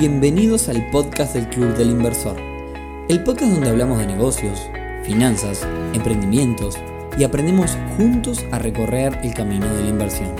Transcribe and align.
Bienvenidos 0.00 0.70
al 0.70 0.90
podcast 0.90 1.34
del 1.34 1.46
Club 1.50 1.76
del 1.76 1.90
Inversor, 1.90 2.34
el 3.10 3.22
podcast 3.22 3.52
donde 3.52 3.68
hablamos 3.68 3.98
de 3.98 4.06
negocios, 4.06 4.58
finanzas, 5.04 5.68
emprendimientos 5.92 6.78
y 7.18 7.24
aprendemos 7.24 7.76
juntos 7.98 8.42
a 8.50 8.58
recorrer 8.58 9.18
el 9.22 9.34
camino 9.34 9.66
de 9.74 9.82
la 9.82 9.88
inversión. 9.90 10.34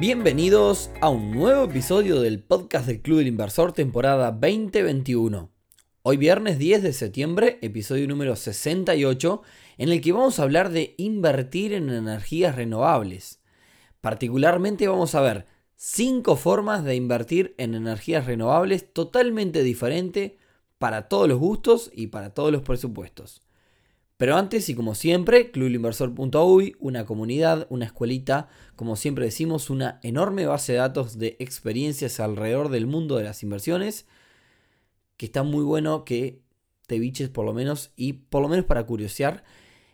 Bienvenidos 0.00 0.90
a 1.00 1.08
un 1.08 1.30
nuevo 1.30 1.66
episodio 1.66 2.20
del 2.20 2.42
podcast 2.42 2.88
del 2.88 3.00
Club 3.00 3.18
del 3.18 3.28
Inversor 3.28 3.70
temporada 3.70 4.32
2021. 4.32 5.52
Hoy 6.02 6.16
viernes 6.16 6.58
10 6.58 6.82
de 6.82 6.92
septiembre, 6.92 7.60
episodio 7.62 8.08
número 8.08 8.34
68, 8.34 9.40
en 9.76 9.88
el 9.90 10.00
que 10.00 10.10
vamos 10.10 10.40
a 10.40 10.42
hablar 10.42 10.70
de 10.70 10.96
invertir 10.98 11.74
en 11.74 11.90
energías 11.90 12.56
renovables. 12.56 13.40
Particularmente 14.00 14.88
vamos 14.88 15.14
a 15.14 15.20
ver 15.20 15.46
5 15.80 16.34
formas 16.34 16.82
de 16.82 16.96
invertir 16.96 17.54
en 17.56 17.76
energías 17.76 18.26
renovables 18.26 18.92
totalmente 18.92 19.62
diferente 19.62 20.36
para 20.76 21.06
todos 21.06 21.28
los 21.28 21.38
gustos 21.38 21.92
y 21.94 22.08
para 22.08 22.34
todos 22.34 22.50
los 22.50 22.62
presupuestos. 22.62 23.42
Pero 24.16 24.34
antes 24.34 24.68
y 24.68 24.74
como 24.74 24.96
siempre, 24.96 25.52
clubinversor.uy, 25.52 26.74
una 26.80 27.06
comunidad, 27.06 27.68
una 27.70 27.84
escuelita, 27.84 28.48
como 28.74 28.96
siempre 28.96 29.26
decimos, 29.26 29.70
una 29.70 30.00
enorme 30.02 30.46
base 30.46 30.72
de 30.72 30.78
datos 30.78 31.16
de 31.16 31.36
experiencias 31.38 32.18
alrededor 32.18 32.70
del 32.70 32.88
mundo 32.88 33.16
de 33.16 33.22
las 33.22 33.44
inversiones, 33.44 34.08
que 35.16 35.26
está 35.26 35.44
muy 35.44 35.62
bueno 35.62 36.04
que 36.04 36.42
te 36.88 36.98
biches 36.98 37.28
por 37.28 37.44
lo 37.44 37.52
menos 37.52 37.92
y 37.94 38.14
por 38.14 38.42
lo 38.42 38.48
menos 38.48 38.64
para 38.64 38.84
curiosear. 38.84 39.44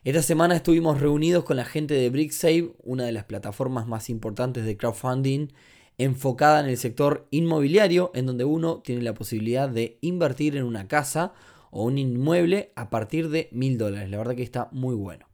Esta 0.04 0.20
semana 0.20 0.54
estuvimos 0.54 1.00
reunidos 1.00 1.44
con 1.44 1.56
la 1.56 1.64
gente 1.64 1.94
de 1.94 2.10
BrickSave, 2.10 2.74
una 2.82 3.06
de 3.06 3.12
las 3.12 3.24
plataformas 3.24 3.86
más 3.86 4.10
importantes 4.10 4.66
de 4.66 4.76
crowdfunding 4.76 5.48
enfocada 5.96 6.60
en 6.60 6.66
el 6.66 6.76
sector 6.76 7.26
inmobiliario, 7.30 8.10
en 8.14 8.26
donde 8.26 8.44
uno 8.44 8.82
tiene 8.84 9.00
la 9.00 9.14
posibilidad 9.14 9.66
de 9.66 9.96
invertir 10.02 10.58
en 10.58 10.64
una 10.64 10.88
casa 10.88 11.32
o 11.70 11.84
un 11.84 11.96
inmueble 11.96 12.70
a 12.76 12.90
partir 12.90 13.30
de 13.30 13.48
mil 13.50 13.78
dólares. 13.78 14.10
La 14.10 14.18
verdad 14.18 14.34
que 14.34 14.42
está 14.42 14.68
muy 14.72 14.94
bueno. 14.94 15.26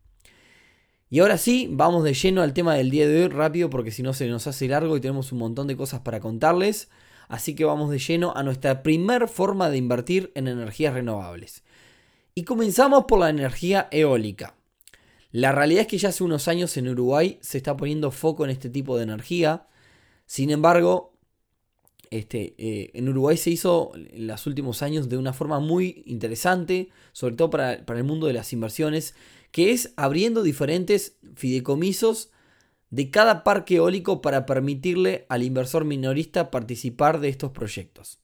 Y 1.08 1.18
ahora 1.18 1.36
sí, 1.36 1.68
vamos 1.68 2.04
de 2.04 2.14
lleno 2.14 2.40
al 2.40 2.54
tema 2.54 2.76
del 2.76 2.90
día 2.90 3.08
de 3.08 3.24
hoy 3.24 3.28
rápido 3.28 3.70
porque 3.70 3.90
si 3.90 4.04
no 4.04 4.12
se 4.12 4.28
nos 4.28 4.46
hace 4.46 4.68
largo 4.68 4.96
y 4.96 5.00
tenemos 5.00 5.32
un 5.32 5.40
montón 5.40 5.66
de 5.66 5.76
cosas 5.76 6.02
para 6.02 6.20
contarles. 6.20 6.90
Así 7.26 7.56
que 7.56 7.64
vamos 7.64 7.90
de 7.90 7.98
lleno 7.98 8.34
a 8.36 8.44
nuestra 8.44 8.84
primer 8.84 9.26
forma 9.26 9.68
de 9.68 9.78
invertir 9.78 10.30
en 10.36 10.46
energías 10.46 10.94
renovables. 10.94 11.64
Y 12.36 12.44
comenzamos 12.44 13.06
por 13.08 13.18
la 13.18 13.30
energía 13.30 13.88
eólica. 13.90 14.54
La 15.32 15.52
realidad 15.52 15.82
es 15.82 15.86
que 15.86 15.98
ya 15.98 16.08
hace 16.08 16.24
unos 16.24 16.48
años 16.48 16.76
en 16.76 16.88
Uruguay 16.88 17.38
se 17.40 17.58
está 17.58 17.76
poniendo 17.76 18.10
foco 18.10 18.44
en 18.44 18.50
este 18.50 18.68
tipo 18.68 18.96
de 18.96 19.04
energía. 19.04 19.66
Sin 20.26 20.50
embargo, 20.50 21.12
este, 22.10 22.54
eh, 22.58 22.90
en 22.94 23.08
Uruguay 23.08 23.36
se 23.36 23.50
hizo 23.50 23.92
en 23.94 24.26
los 24.26 24.46
últimos 24.46 24.82
años 24.82 25.08
de 25.08 25.16
una 25.16 25.32
forma 25.32 25.60
muy 25.60 26.02
interesante, 26.06 26.90
sobre 27.12 27.36
todo 27.36 27.50
para, 27.50 27.74
el 27.74 28.04
mundo 28.04 28.26
de 28.26 28.32
las 28.32 28.52
inversiones, 28.52 29.14
que 29.52 29.70
es 29.70 29.92
abriendo 29.96 30.42
diferentes 30.42 31.16
fideicomisos 31.36 32.30
de 32.90 33.10
cada 33.10 33.44
parque 33.44 33.76
eólico 33.76 34.20
para 34.20 34.46
permitirle 34.46 35.26
al 35.28 35.44
inversor 35.44 35.84
minorista 35.84 36.50
participar 36.50 37.20
de 37.20 37.28
estos 37.28 37.52
proyectos. 37.52 38.18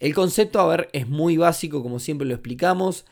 El 0.00 0.14
concepto, 0.14 0.58
a 0.58 0.66
ver, 0.66 0.90
es 0.92 1.08
muy 1.08 1.36
básico, 1.36 1.80
como 1.80 2.00
siempre 2.00 2.26
lo 2.26 2.34
explicamos. 2.34 3.04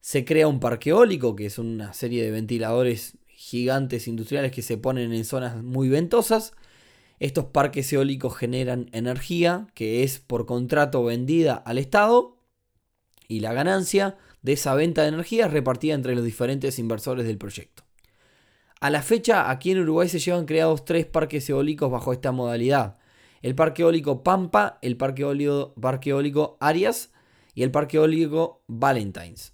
Se 0.00 0.24
crea 0.24 0.48
un 0.48 0.60
parque 0.60 0.90
eólico, 0.90 1.36
que 1.36 1.46
es 1.46 1.58
una 1.58 1.92
serie 1.92 2.24
de 2.24 2.30
ventiladores 2.30 3.18
gigantes 3.28 4.08
industriales 4.08 4.52
que 4.52 4.62
se 4.62 4.76
ponen 4.76 5.12
en 5.12 5.24
zonas 5.24 5.62
muy 5.62 5.88
ventosas 5.88 6.52
estos 7.20 7.44
parques 7.44 7.92
eólicos 7.92 8.34
generan 8.34 8.88
energía 8.92 9.66
que 9.74 10.02
es 10.02 10.18
por 10.18 10.46
contrato 10.46 11.04
vendida 11.04 11.54
al 11.54 11.76
Estado 11.76 12.38
y 13.28 13.40
la 13.40 13.52
ganancia 13.52 14.16
de 14.40 14.54
esa 14.54 14.74
venta 14.74 15.02
de 15.02 15.08
energía 15.08 15.46
es 15.46 15.52
repartida 15.52 15.94
entre 15.94 16.14
los 16.14 16.24
diferentes 16.24 16.78
inversores 16.78 17.26
del 17.26 17.36
proyecto. 17.36 17.84
A 18.80 18.88
la 18.88 19.02
fecha, 19.02 19.50
aquí 19.50 19.70
en 19.70 19.80
Uruguay 19.80 20.08
se 20.08 20.18
llevan 20.18 20.46
creados 20.46 20.86
tres 20.86 21.04
parques 21.04 21.48
eólicos 21.50 21.90
bajo 21.90 22.14
esta 22.14 22.32
modalidad. 22.32 22.96
El 23.42 23.54
parque 23.54 23.82
eólico 23.82 24.22
Pampa, 24.22 24.78
el 24.80 24.96
parque 24.96 25.20
eólico, 25.20 25.74
parque 25.74 26.10
eólico 26.10 26.56
Arias 26.58 27.12
y 27.54 27.64
el 27.64 27.70
parque 27.70 27.98
eólico 27.98 28.62
Valentines. 28.66 29.52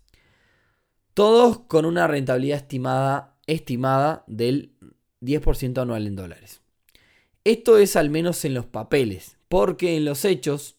Todos 1.16 1.60
con 1.60 1.86
una 1.86 2.06
rentabilidad 2.06 2.58
estimada, 2.58 3.38
estimada 3.46 4.22
del 4.26 4.74
10% 5.22 5.80
anual 5.80 6.06
en 6.06 6.14
dólares. 6.14 6.60
Esto 7.42 7.78
es 7.78 7.96
al 7.96 8.10
menos 8.10 8.44
en 8.44 8.52
los 8.52 8.66
papeles, 8.66 9.38
porque 9.48 9.96
en 9.96 10.04
los 10.04 10.26
hechos, 10.26 10.76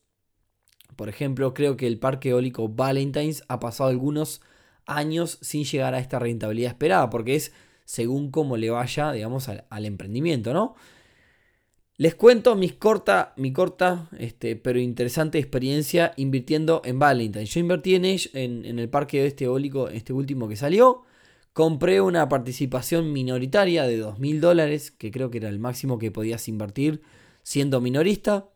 por 0.95 1.09
ejemplo, 1.09 1.55
creo 1.55 1.75
que 1.75 1.87
el 1.87 1.97
parque 1.97 2.29
eólico 2.29 2.69
Valentines 2.69 3.43
ha 3.47 3.59
pasado 3.59 3.89
algunos 3.89 4.41
años 4.85 5.39
sin 5.41 5.63
llegar 5.63 5.95
a 5.95 5.99
esta 5.99 6.19
rentabilidad 6.19 6.69
esperada, 6.69 7.09
porque 7.09 7.33
es 7.33 7.51
según 7.85 8.29
cómo 8.29 8.57
le 8.57 8.69
vaya, 8.69 9.11
digamos, 9.13 9.49
al, 9.49 9.85
emprendimiento, 9.87 10.53
¿no? 10.53 10.75
Les 11.99 12.13
cuento 12.13 12.55
mi 12.55 12.69
corta, 12.69 13.33
mi 13.37 13.51
corta 13.51 14.07
este, 14.19 14.55
pero 14.55 14.79
interesante 14.79 15.39
experiencia 15.39 16.13
invirtiendo 16.15 16.83
en 16.85 16.99
Valentines. 16.99 17.49
Yo 17.49 17.59
invertí 17.59 17.95
en, 17.95 18.05
en, 18.05 18.65
en 18.65 18.77
el 18.77 18.87
parque 18.87 19.25
este 19.25 19.45
eólico, 19.45 19.89
este 19.89 20.13
último 20.13 20.47
que 20.47 20.55
salió. 20.55 21.05
Compré 21.53 21.99
una 22.01 22.29
participación 22.29 23.11
minoritaria 23.13 23.85
de 23.85 23.99
2.000 23.99 24.39
dólares, 24.39 24.91
que 24.91 25.09
creo 25.09 25.31
que 25.31 25.39
era 25.39 25.49
el 25.49 25.57
máximo 25.57 25.97
que 25.97 26.11
podías 26.11 26.47
invertir 26.47 27.01
siendo 27.41 27.81
minorista. 27.81 28.47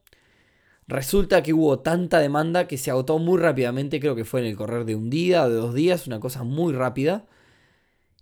Resulta 0.87 1.41
que 1.41 1.53
hubo 1.53 1.79
tanta 1.79 2.19
demanda 2.19 2.67
que 2.67 2.77
se 2.77 2.91
agotó 2.91 3.17
muy 3.17 3.39
rápidamente, 3.39 3.99
creo 3.99 4.13
que 4.15 4.25
fue 4.25 4.41
en 4.41 4.47
el 4.47 4.55
correr 4.55 4.85
de 4.85 4.95
un 4.95 5.09
día 5.09 5.47
de 5.49 5.55
dos 5.55 5.73
días, 5.73 6.05
una 6.05 6.19
cosa 6.19 6.43
muy 6.43 6.73
rápida. 6.73 7.25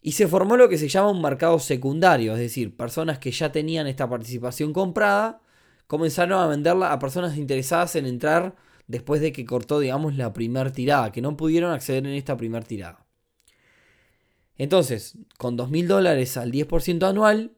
Y 0.01 0.13
se 0.13 0.27
formó 0.27 0.55
lo 0.57 0.69
que 0.69 0.77
se 0.77 0.87
llama 0.87 1.11
un 1.11 1.21
mercado 1.21 1.59
secundario, 1.59 2.33
es 2.33 2.39
decir, 2.39 2.75
personas 2.75 3.19
que 3.19 3.31
ya 3.31 3.51
tenían 3.51 3.87
esta 3.87 4.09
participación 4.09 4.73
comprada 4.73 5.41
comenzaron 5.89 6.39
a 6.39 6.45
venderla 6.45 6.93
a 6.93 6.99
personas 6.99 7.35
interesadas 7.35 7.95
en 7.95 8.05
entrar 8.05 8.55
después 8.85 9.21
de 9.21 9.31
que 9.31 9.43
cortó, 9.43 9.79
digamos, 9.79 10.15
la 10.15 10.33
primera 10.33 10.71
tirada, 10.71 11.11
que 11.11 11.19
no 11.19 11.35
pudieron 11.35 11.71
acceder 11.71 12.05
en 12.05 12.13
esta 12.13 12.37
primera 12.37 12.63
tirada. 12.63 13.07
Entonces, 14.55 15.17
con 15.39 15.57
2.000 15.57 15.87
dólares 15.87 16.37
al 16.37 16.51
10% 16.51 17.09
anual, 17.09 17.53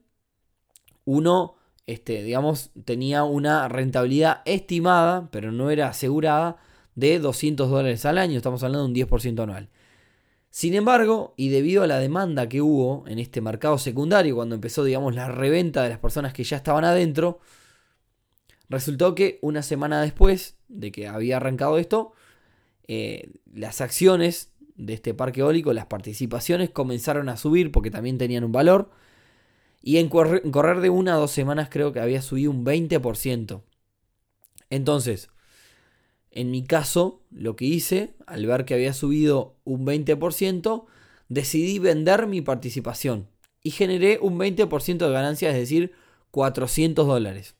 uno, 1.04 1.56
este, 1.86 2.22
digamos, 2.22 2.70
tenía 2.86 3.24
una 3.24 3.68
rentabilidad 3.68 4.40
estimada, 4.46 5.28
pero 5.30 5.52
no 5.52 5.68
era 5.68 5.88
asegurada, 5.88 6.56
de 6.94 7.18
200 7.18 7.68
dólares 7.68 8.06
al 8.06 8.16
año. 8.16 8.38
Estamos 8.38 8.62
hablando 8.62 8.84
de 8.84 8.88
un 8.88 8.94
10% 8.94 9.42
anual. 9.42 9.68
Sin 10.52 10.74
embargo, 10.74 11.32
y 11.38 11.48
debido 11.48 11.82
a 11.82 11.86
la 11.86 11.98
demanda 11.98 12.46
que 12.46 12.60
hubo 12.60 13.08
en 13.08 13.18
este 13.18 13.40
mercado 13.40 13.78
secundario, 13.78 14.36
cuando 14.36 14.54
empezó, 14.54 14.84
digamos, 14.84 15.14
la 15.14 15.28
reventa 15.28 15.82
de 15.82 15.88
las 15.88 15.98
personas 15.98 16.34
que 16.34 16.44
ya 16.44 16.58
estaban 16.58 16.84
adentro, 16.84 17.40
resultó 18.68 19.14
que 19.14 19.38
una 19.40 19.62
semana 19.62 20.02
después 20.02 20.58
de 20.68 20.92
que 20.92 21.08
había 21.08 21.38
arrancado 21.38 21.78
esto, 21.78 22.12
eh, 22.86 23.30
las 23.50 23.80
acciones 23.80 24.52
de 24.76 24.92
este 24.92 25.14
parque 25.14 25.40
eólico, 25.40 25.72
las 25.72 25.86
participaciones 25.86 26.68
comenzaron 26.68 27.30
a 27.30 27.38
subir 27.38 27.72
porque 27.72 27.90
también 27.90 28.18
tenían 28.18 28.44
un 28.44 28.52
valor. 28.52 28.90
Y 29.80 29.96
en 29.96 30.10
correr, 30.10 30.80
de 30.82 30.90
una 30.90 31.14
a 31.14 31.16
dos 31.16 31.30
semanas 31.30 31.68
creo 31.70 31.94
que 31.94 32.00
había 32.00 32.20
subido 32.20 32.50
un 32.50 32.62
20%. 32.62 33.62
Entonces, 34.68 35.30
en 36.32 36.50
mi 36.50 36.64
caso, 36.64 37.20
lo 37.30 37.56
que 37.56 37.66
hice, 37.66 38.14
al 38.26 38.46
ver 38.46 38.64
que 38.64 38.74
había 38.74 38.94
subido 38.94 39.54
un 39.64 39.86
20%, 39.86 40.86
decidí 41.28 41.78
vender 41.78 42.26
mi 42.26 42.40
participación. 42.40 43.28
Y 43.62 43.70
generé 43.70 44.18
un 44.20 44.38
20% 44.38 44.96
de 45.06 45.12
ganancia, 45.12 45.50
es 45.50 45.56
decir, 45.56 45.92
400 46.30 47.06
dólares. 47.06 47.54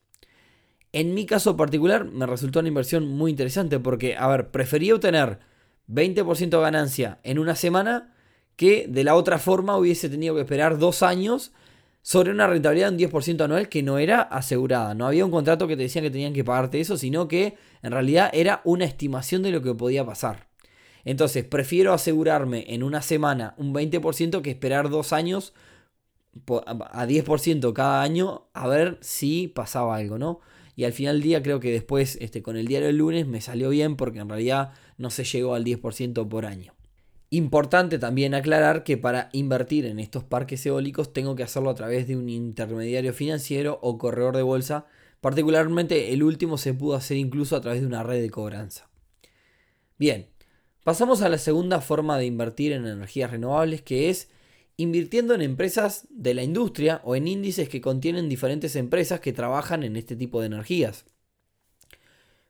En 0.93 1.15
mi 1.15 1.27
caso 1.27 1.57
particular 1.57 2.05
me 2.07 2.27
resultó 2.27 2.61
una 2.61 2.69
inversión 2.69 3.07
muy 3.07 3.31
interesante 3.31 3.79
porque, 3.79 4.17
a 4.17 4.27
ver, 4.29 4.51
prefería 4.51 4.95
obtener 4.95 5.39
20% 5.89 6.49
de 6.49 6.61
ganancia 6.61 7.19
en 7.23 7.39
una 7.39 7.55
semana 7.55 8.15
que 8.57 8.87
de 8.89 9.05
la 9.05 9.15
otra 9.15 9.39
forma 9.39 9.77
hubiese 9.77 10.09
tenido 10.09 10.35
que 10.35 10.43
esperar 10.43 10.79
dos 10.79 11.03
años 11.03 11.53
sobre 12.03 12.33
una 12.33 12.49
rentabilidad 12.49 12.93
de 12.93 13.07
un 13.07 13.13
10% 13.13 13.45
anual 13.45 13.69
que 13.69 13.83
no 13.83 13.99
era 13.99 14.21
asegurada. 14.21 14.95
No 14.95 15.07
había 15.07 15.25
un 15.25 15.31
contrato 15.31 15.69
que 15.69 15.77
te 15.77 15.85
decían 15.85 16.05
que 16.05 16.11
tenían 16.11 16.33
que 16.33 16.45
pagarte 16.45 16.81
eso, 16.81 16.97
sino 16.97 17.29
que 17.29 17.57
en 17.83 17.93
realidad 17.93 18.31
era 18.33 18.61
una 18.65 18.85
estimación 18.85 19.43
de 19.43 19.53
lo 19.53 19.63
que 19.63 19.75
podía 19.75 20.05
pasar. 20.05 20.49
Entonces, 21.05 21.45
prefiero 21.45 21.93
asegurarme 21.93 22.65
en 22.69 22.83
una 22.83 23.03
semana 23.03 23.55
un 23.57 23.73
20% 23.73 24.43
que 24.43 24.51
esperar 24.51 24.91
dos 24.91 25.13
años 25.13 25.55
a 26.67 27.07
10% 27.07 27.73
cada 27.73 28.03
año 28.03 28.49
a 28.53 28.67
ver 28.67 28.99
si 29.01 29.49
pasaba 29.49 29.97
algo, 29.97 30.19
¿no? 30.19 30.41
Y 30.75 30.85
al 30.85 30.93
final 30.93 31.17
del 31.17 31.23
día 31.23 31.43
creo 31.43 31.61
que 31.61 31.71
después 31.71 32.17
este, 32.21 32.43
con 32.43 32.57
el 32.57 32.67
diario 32.67 32.87
del 32.87 32.97
lunes 32.97 33.27
me 33.27 33.41
salió 33.41 33.69
bien 33.69 33.97
porque 33.97 34.21
en 34.21 34.29
realidad 34.29 34.73
no 34.97 35.11
se 35.11 35.25
llegó 35.25 35.55
al 35.55 35.65
10% 35.65 36.29
por 36.29 36.47
año. 36.47 36.73
Importante 37.33 37.99
también 37.99 38.35
aclarar 38.35 38.85
que 38.85 38.97
para 38.97 39.29
invertir 39.33 39.87
en 39.87 39.99
estos 39.99 40.23
parques 40.23 40.65
eólicos 40.67 41.13
tengo 41.13 41.35
que 41.35 41.43
hacerlo 41.43 41.71
a 41.71 41.75
través 41.75 42.07
de 42.07 42.17
un 42.17 42.29
intermediario 42.29 43.13
financiero 43.13 43.79
o 43.83 43.99
corredor 43.99 44.37
de 44.37 44.43
bolsa 44.43 44.87
Particularmente 45.23 46.13
el 46.13 46.25
último 46.25 46.59
se 46.59 46.75
pudo 46.75 46.97
hacer 46.97 47.17
incluso 47.17 47.55
a 47.55 47.61
través 47.61 47.81
de 47.81 47.87
una 47.87 48.03
red 48.03 48.21
de 48.21 48.29
cobranza. 48.29 48.91
Bien, 49.97 50.27
pasamos 50.83 51.23
a 51.23 51.29
la 51.29 51.39
segunda 51.39 51.81
forma 51.81 52.19
de 52.19 52.27
invertir 52.27 52.73
en 52.73 52.85
energías 52.85 53.31
renovables 53.31 53.83
que 53.83 54.11
es 54.11 54.31
invirtiendo 54.77 55.33
en 55.33 55.43
empresas 55.43 56.09
de 56.11 56.35
la 56.35 56.43
industria 56.43 57.01
o 57.05 57.15
en 57.15 57.29
índices 57.29 57.69
que 57.69 57.81
contienen 57.81 58.29
diferentes 58.29 58.75
empresas 58.75 59.21
que 59.21 59.33
trabajan 59.33 59.85
en 59.85 59.95
este 59.95 60.17
tipo 60.17 60.41
de 60.41 60.47
energías. 60.47 61.05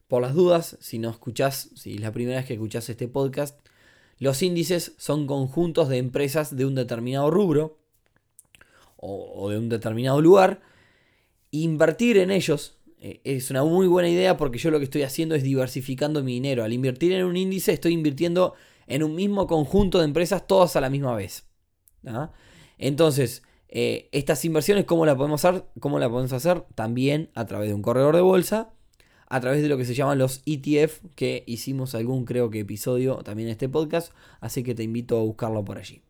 Por 0.08 0.22
las 0.22 0.32
dudas, 0.32 0.78
si 0.80 0.98
no 0.98 1.10
escuchás, 1.10 1.68
si 1.74 1.96
es 1.96 2.00
la 2.00 2.12
primera 2.12 2.38
vez 2.38 2.46
que 2.46 2.54
escuchás 2.54 2.88
este 2.88 3.06
podcast, 3.06 3.60
los 4.22 4.40
índices 4.40 4.94
son 4.98 5.26
conjuntos 5.26 5.88
de 5.88 5.98
empresas 5.98 6.56
de 6.56 6.64
un 6.64 6.76
determinado 6.76 7.28
rubro 7.28 7.80
o, 8.96 9.50
de 9.50 9.58
un 9.58 9.68
determinado 9.68 10.20
lugar. 10.20 10.60
Invertir 11.50 12.18
en 12.18 12.30
ellos 12.30 12.78
eh, 13.00 13.20
es 13.24 13.50
una 13.50 13.64
muy 13.64 13.88
buena 13.88 14.08
idea 14.08 14.36
porque 14.36 14.58
yo 14.58 14.70
lo 14.70 14.78
que 14.78 14.84
estoy 14.84 15.02
haciendo 15.02 15.34
es 15.34 15.42
diversificando 15.42 16.22
mi 16.22 16.34
dinero. 16.34 16.62
Al 16.62 16.72
invertir 16.72 17.10
en 17.10 17.24
un 17.24 17.36
índice 17.36 17.72
estoy 17.72 17.94
invirtiendo 17.94 18.54
en 18.86 19.02
un 19.02 19.16
mismo 19.16 19.48
conjunto 19.48 19.98
de 19.98 20.04
empresas 20.04 20.46
todas 20.46 20.76
a 20.76 20.80
la 20.80 20.88
misma 20.88 21.16
vez. 21.16 21.48
Entonces, 22.78 23.42
eh, 23.66 24.08
estas 24.12 24.44
inversiones, 24.44 24.84
¿cómo 24.84 25.04
las 25.04 25.16
podemos 25.16 25.44
hacer? 25.44 25.64
¿Cómo 25.80 25.98
la 25.98 26.08
podemos 26.08 26.32
hacer? 26.32 26.62
También 26.76 27.32
a 27.34 27.44
través 27.46 27.70
de 27.70 27.74
un 27.74 27.82
corredor 27.82 28.14
de 28.14 28.22
bolsa, 28.22 28.72
a 29.32 29.40
través 29.40 29.62
de 29.62 29.68
lo 29.70 29.78
que 29.78 29.86
se 29.86 29.94
llaman 29.94 30.18
los 30.18 30.42
ETF, 30.44 31.00
que 31.14 31.42
hicimos 31.46 31.94
algún, 31.94 32.26
creo 32.26 32.50
que, 32.50 32.60
episodio 32.60 33.16
también 33.24 33.48
en 33.48 33.52
este 33.52 33.66
podcast, 33.66 34.12
así 34.40 34.62
que 34.62 34.74
te 34.74 34.82
invito 34.82 35.18
a 35.18 35.22
buscarlo 35.22 35.64
por 35.64 35.78
allí. 35.78 36.02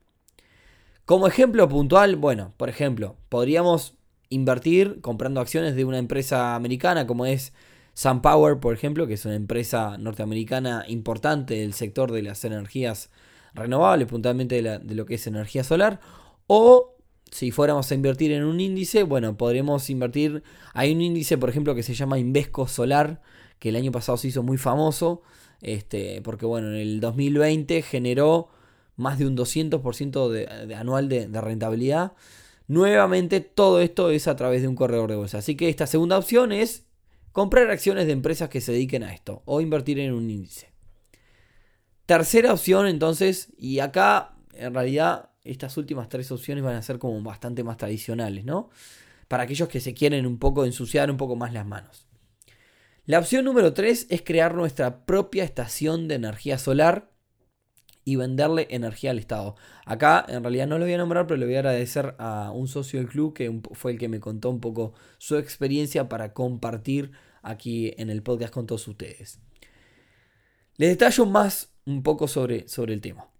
Como 1.04 1.28
ejemplo 1.28 1.68
puntual, 1.68 2.16
bueno, 2.16 2.52
por 2.56 2.68
ejemplo, 2.68 3.14
podríamos 3.28 3.94
invertir 4.28 5.00
comprando 5.02 5.40
acciones 5.40 5.76
de 5.76 5.84
una 5.84 5.98
empresa 5.98 6.56
americana 6.56 7.06
como 7.06 7.24
es 7.24 7.52
SunPower, 7.94 8.58
por 8.58 8.74
ejemplo, 8.74 9.06
que 9.06 9.14
es 9.14 9.24
una 9.24 9.36
empresa 9.36 9.98
norteamericana 9.98 10.84
importante 10.88 11.54
del 11.54 11.74
sector 11.74 12.10
de 12.10 12.22
las 12.22 12.44
energías 12.44 13.08
renovables, 13.54 14.08
puntualmente 14.08 14.60
de, 14.60 14.94
lo 14.96 15.06
que 15.06 15.14
es 15.14 15.28
energía 15.28 15.62
solar, 15.62 16.00
o 16.48 16.96
si 17.32 17.50
fuéramos 17.50 17.90
a 17.90 17.94
invertir 17.94 18.30
en 18.32 18.44
un 18.44 18.60
índice, 18.60 19.04
bueno, 19.04 19.38
podremos 19.38 19.88
invertir, 19.88 20.42
hay 20.74 20.92
un 20.92 21.00
índice, 21.00 21.38
por 21.38 21.48
ejemplo, 21.48 21.74
que 21.74 21.82
se 21.82 21.94
llama 21.94 22.18
Invesco 22.18 22.68
Solar, 22.68 23.22
que 23.58 23.70
el 23.70 23.76
año 23.76 23.90
pasado 23.90 24.18
se 24.18 24.28
hizo 24.28 24.42
muy 24.42 24.58
famoso, 24.58 25.22
este, 25.62 26.20
porque 26.20 26.44
bueno, 26.44 26.68
en 26.68 26.74
el 26.74 27.00
2020 27.00 27.80
generó 27.80 28.50
más 28.96 29.18
de 29.18 29.26
un 29.26 29.34
200% 29.34 30.28
de, 30.28 30.74
anual 30.74 31.08
de, 31.08 31.26
de, 31.26 31.40
rentabilidad. 31.40 32.12
Nuevamente, 32.68 33.40
todo 33.40 33.80
esto 33.80 34.10
es 34.10 34.28
a 34.28 34.36
través 34.36 34.60
de 34.60 34.68
un 34.68 34.76
corredor 34.76 35.08
de 35.08 35.16
bolsa. 35.16 35.38
Así 35.38 35.56
que 35.56 35.70
esta 35.70 35.86
segunda 35.86 36.18
opción 36.18 36.52
es 36.52 36.84
comprar 37.32 37.70
acciones 37.70 38.06
de 38.06 38.12
empresas 38.12 38.50
que 38.50 38.60
se 38.60 38.72
dediquen 38.72 39.04
a 39.04 39.14
esto 39.14 39.42
o 39.46 39.62
invertir 39.62 39.98
en 40.00 40.12
un 40.12 40.28
índice. 40.28 40.70
Tercera 42.04 42.52
opción 42.52 42.86
entonces, 42.86 43.48
y 43.56 43.78
acá 43.78 44.34
en 44.52 44.74
realidad 44.74 45.31
estas 45.44 45.76
últimas 45.76 46.08
tres 46.08 46.30
opciones 46.30 46.64
van 46.64 46.76
a 46.76 46.82
ser 46.82 46.98
como 46.98 47.20
bastante 47.22 47.64
más 47.64 47.76
tradicionales, 47.76 48.44
¿no? 48.44 48.70
Para 49.28 49.44
aquellos 49.44 49.68
que 49.68 49.80
se 49.80 49.94
quieren 49.94 50.26
un 50.26 50.38
poco 50.38 50.64
ensuciar 50.64 51.10
un 51.10 51.16
poco 51.16 51.36
más 51.36 51.52
las 51.52 51.66
manos. 51.66 52.06
La 53.04 53.18
opción 53.18 53.44
número 53.44 53.72
3 53.72 54.06
es 54.10 54.22
crear 54.22 54.54
nuestra 54.54 55.04
propia 55.04 55.42
estación 55.42 56.06
de 56.06 56.14
energía 56.14 56.58
solar 56.58 57.10
y 58.04 58.16
venderle 58.16 58.68
energía 58.70 59.10
al 59.10 59.18
Estado. 59.18 59.56
Acá 59.86 60.24
en 60.28 60.42
realidad 60.42 60.66
no 60.66 60.78
lo 60.78 60.84
voy 60.84 60.94
a 60.94 60.98
nombrar, 60.98 61.26
pero 61.26 61.38
le 61.38 61.46
voy 61.46 61.56
a 61.56 61.60
agradecer 61.60 62.14
a 62.18 62.52
un 62.52 62.68
socio 62.68 63.00
del 63.00 63.08
club 63.08 63.34
que 63.34 63.60
fue 63.72 63.92
el 63.92 63.98
que 63.98 64.08
me 64.08 64.20
contó 64.20 64.50
un 64.50 64.60
poco 64.60 64.94
su 65.18 65.36
experiencia 65.36 66.08
para 66.08 66.32
compartir 66.32 67.12
aquí 67.42 67.92
en 67.96 68.10
el 68.10 68.22
podcast 68.22 68.52
con 68.52 68.66
todos 68.66 68.86
ustedes. 68.86 69.40
Les 70.76 70.90
detallo 70.90 71.26
más 71.26 71.72
un 71.84 72.02
poco 72.02 72.28
sobre, 72.28 72.68
sobre 72.68 72.94
el 72.94 73.00
tema. 73.00 73.31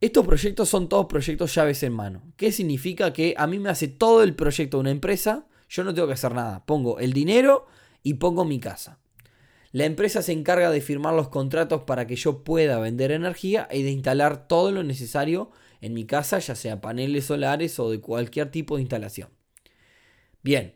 Estos 0.00 0.24
proyectos 0.24 0.68
son 0.68 0.88
todos 0.88 1.06
proyectos 1.06 1.54
llaves 1.54 1.82
en 1.82 1.92
mano. 1.92 2.22
¿Qué 2.36 2.52
significa? 2.52 3.12
Que 3.12 3.34
a 3.36 3.46
mí 3.48 3.58
me 3.58 3.68
hace 3.68 3.88
todo 3.88 4.22
el 4.22 4.34
proyecto 4.34 4.76
de 4.76 4.82
una 4.82 4.90
empresa, 4.92 5.46
yo 5.68 5.82
no 5.82 5.92
tengo 5.92 6.06
que 6.06 6.14
hacer 6.14 6.34
nada. 6.34 6.64
Pongo 6.66 7.00
el 7.00 7.12
dinero 7.12 7.66
y 8.04 8.14
pongo 8.14 8.44
mi 8.44 8.60
casa. 8.60 9.00
La 9.72 9.84
empresa 9.84 10.22
se 10.22 10.32
encarga 10.32 10.70
de 10.70 10.80
firmar 10.80 11.14
los 11.14 11.28
contratos 11.28 11.82
para 11.82 12.06
que 12.06 12.16
yo 12.16 12.42
pueda 12.42 12.78
vender 12.78 13.10
energía 13.10 13.68
y 13.70 13.82
de 13.82 13.90
instalar 13.90 14.48
todo 14.48 14.70
lo 14.72 14.82
necesario 14.82 15.50
en 15.80 15.94
mi 15.94 16.06
casa, 16.06 16.38
ya 16.38 16.54
sea 16.54 16.80
paneles 16.80 17.26
solares 17.26 17.78
o 17.78 17.90
de 17.90 18.00
cualquier 18.00 18.50
tipo 18.50 18.76
de 18.76 18.82
instalación. 18.82 19.28
Bien, 20.42 20.74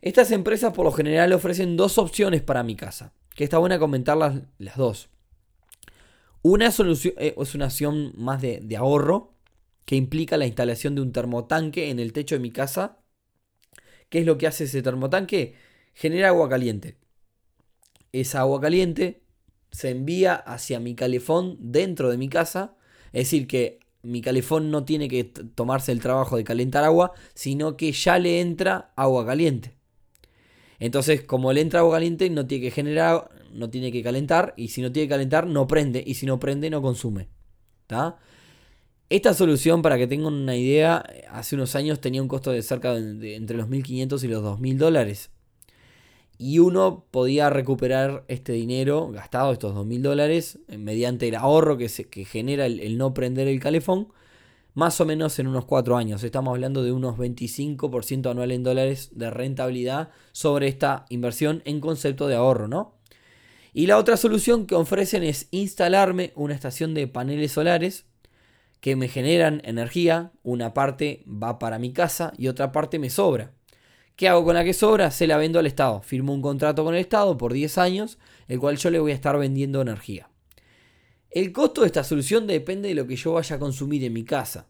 estas 0.00 0.32
empresas 0.32 0.72
por 0.72 0.84
lo 0.84 0.92
general 0.92 1.32
ofrecen 1.32 1.76
dos 1.76 1.98
opciones 1.98 2.42
para 2.42 2.64
mi 2.64 2.76
casa, 2.76 3.12
que 3.34 3.44
está 3.44 3.58
buena 3.58 3.78
comentar 3.78 4.16
las 4.16 4.76
dos. 4.76 5.10
Una 6.42 6.72
solución 6.72 7.14
eh, 7.18 7.34
es 7.38 7.54
una 7.54 7.66
opción 7.66 8.12
más 8.16 8.42
de, 8.42 8.76
ahorro 8.76 9.34
que 9.84 9.96
implica 9.96 10.36
la 10.36 10.46
instalación 10.46 10.94
de 10.94 11.02
un 11.02 11.12
termotanque 11.12 11.90
en 11.90 12.00
el 12.00 12.12
techo 12.12 12.34
de 12.34 12.40
mi 12.40 12.50
casa. 12.50 12.98
¿Qué 14.08 14.20
es 14.20 14.26
lo 14.26 14.38
que 14.38 14.46
hace 14.46 14.64
ese 14.64 14.82
termotanque? 14.82 15.54
Genera 15.94 16.28
agua 16.28 16.48
caliente. 16.48 16.96
Esa 18.12 18.40
agua 18.40 18.60
caliente 18.60 19.22
se 19.70 19.90
envía 19.90 20.34
hacia 20.34 20.80
mi 20.80 20.94
calefón 20.94 21.56
dentro 21.60 22.10
de 22.10 22.18
mi 22.18 22.28
casa. 22.28 22.76
Es 23.12 23.26
decir, 23.26 23.46
que 23.46 23.80
mi 24.02 24.20
calefón 24.20 24.70
no 24.70 24.84
tiene 24.84 25.08
que 25.08 25.24
tomarse 25.24 25.92
el 25.92 26.00
trabajo 26.00 26.36
de 26.36 26.44
calentar 26.44 26.84
agua, 26.84 27.12
sino 27.34 27.76
que 27.76 27.92
ya 27.92 28.18
le 28.18 28.40
entra 28.40 28.92
agua 28.96 29.24
caliente. 29.24 29.76
Entonces, 30.80 31.22
como 31.22 31.52
le 31.52 31.60
entra 31.60 31.80
agua 31.80 31.94
caliente, 31.96 32.28
no 32.30 32.46
tiene 32.46 32.64
que 32.64 32.70
generar, 32.72 33.30
no 33.52 33.70
tiene 33.70 33.92
que 33.92 34.02
calentar. 34.02 34.54
Y 34.56 34.68
si 34.68 34.82
no 34.82 34.92
tiene 34.92 35.06
que 35.08 35.14
calentar, 35.14 35.46
no 35.46 35.66
prende. 35.66 36.02
Y 36.06 36.14
si 36.14 36.26
no 36.26 36.38
prende, 36.38 36.70
no 36.70 36.82
consume. 36.82 37.28
Esta 39.08 39.34
solución, 39.34 39.82
para 39.82 39.98
que 39.98 40.06
tengan 40.06 40.32
una 40.32 40.56
idea, 40.56 41.04
hace 41.30 41.54
unos 41.54 41.76
años 41.76 42.00
tenía 42.00 42.22
un 42.22 42.28
costo 42.28 42.50
de 42.50 42.62
cerca 42.62 42.94
de, 42.94 43.36
entre 43.36 43.56
los 43.56 43.68
1.500 43.68 44.24
y 44.24 44.28
los 44.28 44.42
2.000 44.42 44.76
dólares. 44.76 45.30
Y 46.38 46.58
uno 46.58 47.06
podía 47.10 47.50
recuperar 47.50 48.24
este 48.28 48.52
dinero 48.52 49.10
gastado, 49.10 49.52
estos 49.52 49.74
2.000 49.74 50.00
dólares, 50.00 50.58
mediante 50.68 51.28
el 51.28 51.34
ahorro 51.34 51.76
que, 51.76 51.88
se, 51.88 52.08
que 52.08 52.24
genera 52.24 52.66
el 52.66 52.96
no 52.98 53.12
prender 53.14 53.48
el 53.48 53.60
calefón 53.60 54.08
más 54.74 55.00
o 55.00 55.04
menos 55.06 55.38
en 55.38 55.46
unos 55.46 55.64
4 55.64 55.96
años. 55.96 56.24
Estamos 56.24 56.52
hablando 56.52 56.82
de 56.82 56.92
unos 56.92 57.16
25% 57.16 58.30
anual 58.30 58.52
en 58.52 58.62
dólares 58.62 59.10
de 59.12 59.30
rentabilidad 59.30 60.10
sobre 60.32 60.68
esta 60.68 61.04
inversión 61.10 61.62
en 61.64 61.80
concepto 61.80 62.26
de 62.26 62.36
ahorro, 62.36 62.68
¿no? 62.68 62.94
Y 63.72 63.86
la 63.86 63.96
otra 63.96 64.16
solución 64.16 64.66
que 64.66 64.74
ofrecen 64.74 65.22
es 65.22 65.48
instalarme 65.50 66.32
una 66.34 66.54
estación 66.54 66.92
de 66.92 67.08
paneles 67.08 67.52
solares 67.52 68.04
que 68.80 68.96
me 68.96 69.08
generan 69.08 69.62
energía. 69.64 70.32
Una 70.42 70.74
parte 70.74 71.24
va 71.26 71.58
para 71.58 71.78
mi 71.78 71.92
casa 71.92 72.34
y 72.36 72.48
otra 72.48 72.70
parte 72.70 72.98
me 72.98 73.08
sobra. 73.08 73.52
¿Qué 74.14 74.28
hago 74.28 74.44
con 74.44 74.54
la 74.54 74.64
que 74.64 74.74
sobra? 74.74 75.10
Se 75.10 75.26
la 75.26 75.38
vendo 75.38 75.58
al 75.58 75.66
Estado. 75.66 76.02
Firmo 76.02 76.34
un 76.34 76.42
contrato 76.42 76.84
con 76.84 76.94
el 76.94 77.00
Estado 77.00 77.38
por 77.38 77.54
10 77.54 77.78
años, 77.78 78.18
el 78.46 78.60
cual 78.60 78.76
yo 78.76 78.90
le 78.90 78.98
voy 78.98 79.12
a 79.12 79.14
estar 79.14 79.38
vendiendo 79.38 79.80
energía. 79.80 80.28
El 81.30 81.50
costo 81.52 81.80
de 81.80 81.86
esta 81.86 82.04
solución 82.04 82.46
depende 82.46 82.90
de 82.90 82.94
lo 82.94 83.06
que 83.06 83.16
yo 83.16 83.32
vaya 83.32 83.56
a 83.56 83.58
consumir 83.58 84.04
en 84.04 84.12
mi 84.12 84.22
casa. 84.22 84.68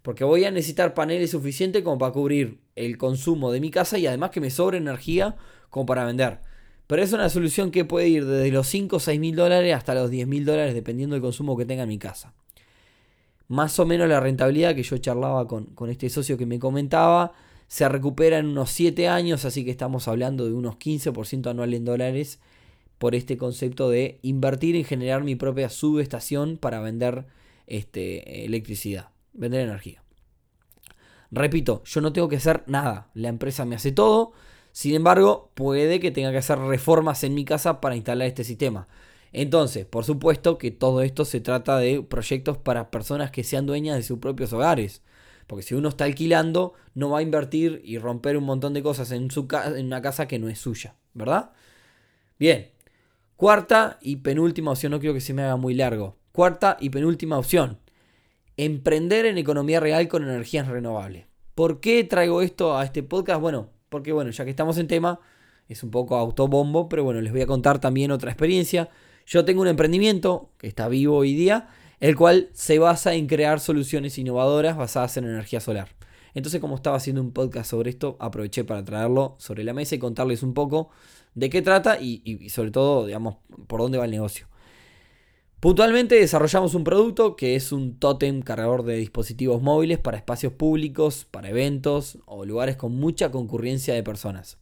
Porque 0.00 0.24
voy 0.24 0.46
a 0.46 0.50
necesitar 0.50 0.94
paneles 0.94 1.32
suficientes 1.32 1.82
como 1.82 1.98
para 1.98 2.12
cubrir 2.12 2.60
el 2.76 2.96
consumo 2.96 3.52
de 3.52 3.60
mi 3.60 3.70
casa 3.70 3.98
y 3.98 4.06
además 4.06 4.30
que 4.30 4.40
me 4.40 4.50
sobre 4.50 4.78
energía 4.78 5.36
como 5.68 5.84
para 5.84 6.06
vender. 6.06 6.40
Pero 6.86 7.02
es 7.02 7.12
una 7.12 7.28
solución 7.28 7.70
que 7.70 7.84
puede 7.84 8.08
ir 8.08 8.26
desde 8.26 8.50
los 8.50 8.66
5 8.66 8.96
o 8.96 9.00
6 9.00 9.18
mil 9.20 9.36
dólares 9.36 9.74
hasta 9.74 9.94
los 9.94 10.10
10 10.10 10.26
mil 10.26 10.44
dólares 10.44 10.74
dependiendo 10.74 11.14
del 11.14 11.22
consumo 11.22 11.56
que 11.56 11.64
tenga 11.64 11.84
en 11.84 11.88
mi 11.88 11.98
casa. 11.98 12.34
Más 13.48 13.78
o 13.78 13.86
menos 13.86 14.08
la 14.08 14.20
rentabilidad 14.20 14.74
que 14.74 14.82
yo 14.82 14.98
charlaba 14.98 15.46
con, 15.46 15.66
con 15.66 15.90
este 15.90 16.08
socio 16.08 16.38
que 16.38 16.46
me 16.46 16.58
comentaba 16.58 17.32
se 17.68 17.88
recupera 17.88 18.38
en 18.38 18.46
unos 18.46 18.70
7 18.70 19.08
años, 19.08 19.44
así 19.44 19.64
que 19.64 19.70
estamos 19.70 20.06
hablando 20.08 20.44
de 20.44 20.52
unos 20.52 20.76
15% 20.76 21.50
anual 21.50 21.72
en 21.72 21.84
dólares 21.84 22.38
por 22.98 23.14
este 23.14 23.36
concepto 23.36 23.90
de 23.90 24.20
invertir 24.22 24.76
en 24.76 24.84
generar 24.84 25.24
mi 25.24 25.34
propia 25.34 25.70
subestación 25.70 26.56
para 26.56 26.80
vender 26.80 27.26
este, 27.66 28.44
electricidad, 28.44 29.08
vender 29.32 29.62
energía. 29.62 30.02
Repito, 31.32 31.82
yo 31.84 32.00
no 32.00 32.12
tengo 32.12 32.28
que 32.28 32.36
hacer 32.36 32.62
nada, 32.66 33.08
la 33.14 33.28
empresa 33.28 33.64
me 33.64 33.74
hace 33.74 33.90
todo, 33.90 34.34
sin 34.72 34.94
embargo, 34.94 35.50
puede 35.54 36.00
que 36.00 36.10
tenga 36.10 36.32
que 36.32 36.38
hacer 36.38 36.58
reformas 36.58 37.24
en 37.24 37.34
mi 37.34 37.44
casa 37.44 37.80
para 37.80 37.96
instalar 37.96 38.26
este 38.26 38.44
sistema. 38.44 38.88
Entonces, 39.32 39.86
por 39.86 40.04
supuesto 40.04 40.58
que 40.58 40.70
todo 40.70 41.02
esto 41.02 41.24
se 41.24 41.40
trata 41.40 41.78
de 41.78 42.02
proyectos 42.02 42.58
para 42.58 42.90
personas 42.90 43.30
que 43.30 43.44
sean 43.44 43.66
dueñas 43.66 43.96
de 43.96 44.02
sus 44.02 44.18
propios 44.18 44.52
hogares. 44.52 45.02
Porque 45.46 45.62
si 45.62 45.74
uno 45.74 45.88
está 45.88 46.04
alquilando, 46.04 46.74
no 46.94 47.10
va 47.10 47.18
a 47.18 47.22
invertir 47.22 47.80
y 47.84 47.98
romper 47.98 48.36
un 48.36 48.44
montón 48.44 48.74
de 48.74 48.82
cosas 48.82 49.10
en, 49.12 49.30
su 49.30 49.48
en 49.76 49.86
una 49.86 50.02
casa 50.02 50.28
que 50.28 50.38
no 50.38 50.48
es 50.48 50.58
suya, 50.58 50.96
¿verdad? 51.14 51.52
Bien, 52.38 52.72
Cuarta 53.42 53.98
y 54.00 54.18
penúltima 54.18 54.70
opción, 54.70 54.92
no 54.92 55.00
quiero 55.00 55.14
que 55.14 55.20
se 55.20 55.34
me 55.34 55.42
haga 55.42 55.56
muy 55.56 55.74
largo. 55.74 56.16
Cuarta 56.30 56.76
y 56.78 56.90
penúltima 56.90 57.36
opción, 57.36 57.80
emprender 58.56 59.26
en 59.26 59.36
economía 59.36 59.80
real 59.80 60.06
con 60.06 60.22
energías 60.22 60.68
renovables. 60.68 61.26
¿Por 61.56 61.80
qué 61.80 62.04
traigo 62.04 62.40
esto 62.40 62.78
a 62.78 62.84
este 62.84 63.02
podcast? 63.02 63.40
Bueno, 63.40 63.70
porque 63.92 64.10
bueno, 64.12 64.32
ya 64.32 64.44
que 64.44 64.50
estamos 64.50 64.78
en 64.78 64.88
tema, 64.88 65.20
es 65.68 65.84
un 65.84 65.90
poco 65.92 66.16
autobombo, 66.16 66.88
pero 66.88 67.04
bueno, 67.04 67.20
les 67.20 67.30
voy 67.30 67.42
a 67.42 67.46
contar 67.46 67.78
también 67.78 68.10
otra 68.10 68.30
experiencia. 68.32 68.88
Yo 69.26 69.44
tengo 69.44 69.60
un 69.60 69.68
emprendimiento 69.68 70.50
que 70.58 70.66
está 70.66 70.88
vivo 70.88 71.18
hoy 71.18 71.34
día, 71.34 71.68
el 72.00 72.16
cual 72.16 72.48
se 72.52 72.80
basa 72.80 73.14
en 73.14 73.28
crear 73.28 73.60
soluciones 73.60 74.18
innovadoras 74.18 74.76
basadas 74.76 75.16
en 75.18 75.24
energía 75.26 75.60
solar. 75.60 75.90
Entonces, 76.34 76.60
como 76.60 76.74
estaba 76.74 76.96
haciendo 76.96 77.20
un 77.20 77.32
podcast 77.32 77.70
sobre 77.70 77.90
esto, 77.90 78.16
aproveché 78.18 78.64
para 78.64 78.82
traerlo 78.82 79.36
sobre 79.38 79.62
la 79.62 79.74
mesa 79.74 79.94
y 79.94 79.98
contarles 79.98 80.42
un 80.42 80.54
poco 80.54 80.88
de 81.34 81.50
qué 81.50 81.60
trata 81.60 82.00
y, 82.00 82.48
sobre 82.48 82.70
todo, 82.70 83.06
digamos, 83.06 83.36
por 83.66 83.80
dónde 83.80 83.98
va 83.98 84.06
el 84.06 84.10
negocio. 84.10 84.48
Puntualmente 85.62 86.16
desarrollamos 86.16 86.74
un 86.74 86.82
producto 86.82 87.36
que 87.36 87.54
es 87.54 87.70
un 87.70 87.96
tótem 88.00 88.42
cargador 88.42 88.82
de 88.82 88.96
dispositivos 88.96 89.62
móviles 89.62 90.00
para 90.00 90.16
espacios 90.16 90.52
públicos, 90.52 91.24
para 91.30 91.50
eventos 91.50 92.18
o 92.26 92.44
lugares 92.44 92.74
con 92.74 92.96
mucha 92.96 93.30
concurrencia 93.30 93.94
de 93.94 94.02
personas. 94.02 94.58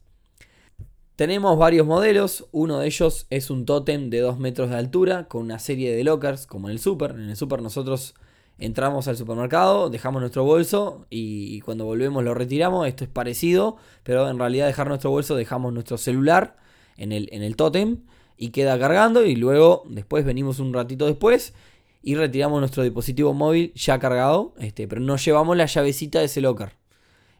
Tenemos 1.15 1.57
varios 1.57 1.87
modelos, 1.87 2.45
uno 2.51 2.77
de 2.77 2.85
ellos 2.85 3.25
es 3.31 3.49
un 3.49 3.65
tótem 3.65 4.11
de 4.11 4.19
2 4.19 4.37
metros 4.37 4.69
de 4.69 4.75
altura 4.75 5.27
con 5.27 5.41
una 5.41 5.57
serie 5.57 5.91
de 5.95 6.03
lockers 6.03 6.45
como 6.45 6.69
en 6.69 6.73
el 6.73 6.79
super. 6.79 7.09
En 7.09 7.31
el 7.31 7.35
super 7.35 7.63
nosotros 7.63 8.13
entramos 8.59 9.07
al 9.07 9.17
supermercado, 9.17 9.89
dejamos 9.89 10.21
nuestro 10.21 10.43
bolso 10.43 11.07
y, 11.09 11.61
cuando 11.61 11.85
volvemos 11.85 12.23
lo 12.23 12.35
retiramos. 12.35 12.87
Esto 12.87 13.05
es 13.05 13.09
parecido, 13.09 13.77
pero 14.03 14.29
en 14.29 14.37
realidad 14.37 14.67
dejar 14.67 14.87
nuestro 14.87 15.09
bolso 15.09 15.35
dejamos 15.35 15.73
nuestro 15.73 15.97
celular 15.97 16.57
en 16.95 17.11
el, 17.11 17.27
en 17.31 17.41
el 17.41 17.55
tótem 17.55 18.01
y 18.41 18.49
queda 18.49 18.79
cargando 18.79 19.23
y 19.23 19.35
luego 19.35 19.83
después 19.87 20.25
venimos 20.25 20.57
un 20.57 20.73
ratito 20.73 21.05
después 21.05 21.53
y 22.01 22.15
retiramos 22.15 22.59
nuestro 22.59 22.81
dispositivo 22.81 23.35
móvil 23.35 23.71
ya 23.75 23.99
cargado, 23.99 24.55
este, 24.57 24.87
pero 24.87 24.99
no 24.99 25.15
llevamos 25.17 25.55
la 25.55 25.67
llavecita 25.67 26.17
de 26.17 26.25
ese 26.25 26.41
locker. 26.41 26.71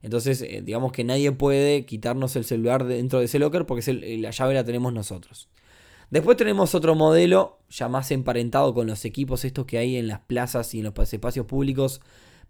Entonces, 0.04 0.44
eh, 0.44 0.62
digamos 0.64 0.92
que 0.92 1.04
nadie 1.04 1.32
puede 1.32 1.88
quitarnos 1.88 2.36
el 2.36 2.46
celular 2.46 2.86
dentro 2.86 3.18
de 3.18 3.26
ese 3.26 3.40
locker 3.40 3.66
porque 3.66 3.92
la 4.20 4.30
llave 4.30 4.54
la 4.54 4.64
tenemos 4.64 4.94
nosotros. 4.94 5.50
Después 6.12 6.38
tenemos 6.38 6.76
otro 6.76 6.94
modelo 6.94 7.58
ya 7.68 7.90
más 7.90 8.12
emparentado 8.12 8.76
con 8.76 8.86
los 8.86 9.04
equipos 9.04 9.44
estos 9.44 9.66
que 9.66 9.80
hay 9.80 9.98
en 9.98 10.08
las 10.08 10.20
plazas 10.20 10.72
y 10.76 10.82
en 10.82 10.94
los 10.96 11.14
espacios 11.14 11.48
públicos 11.48 12.00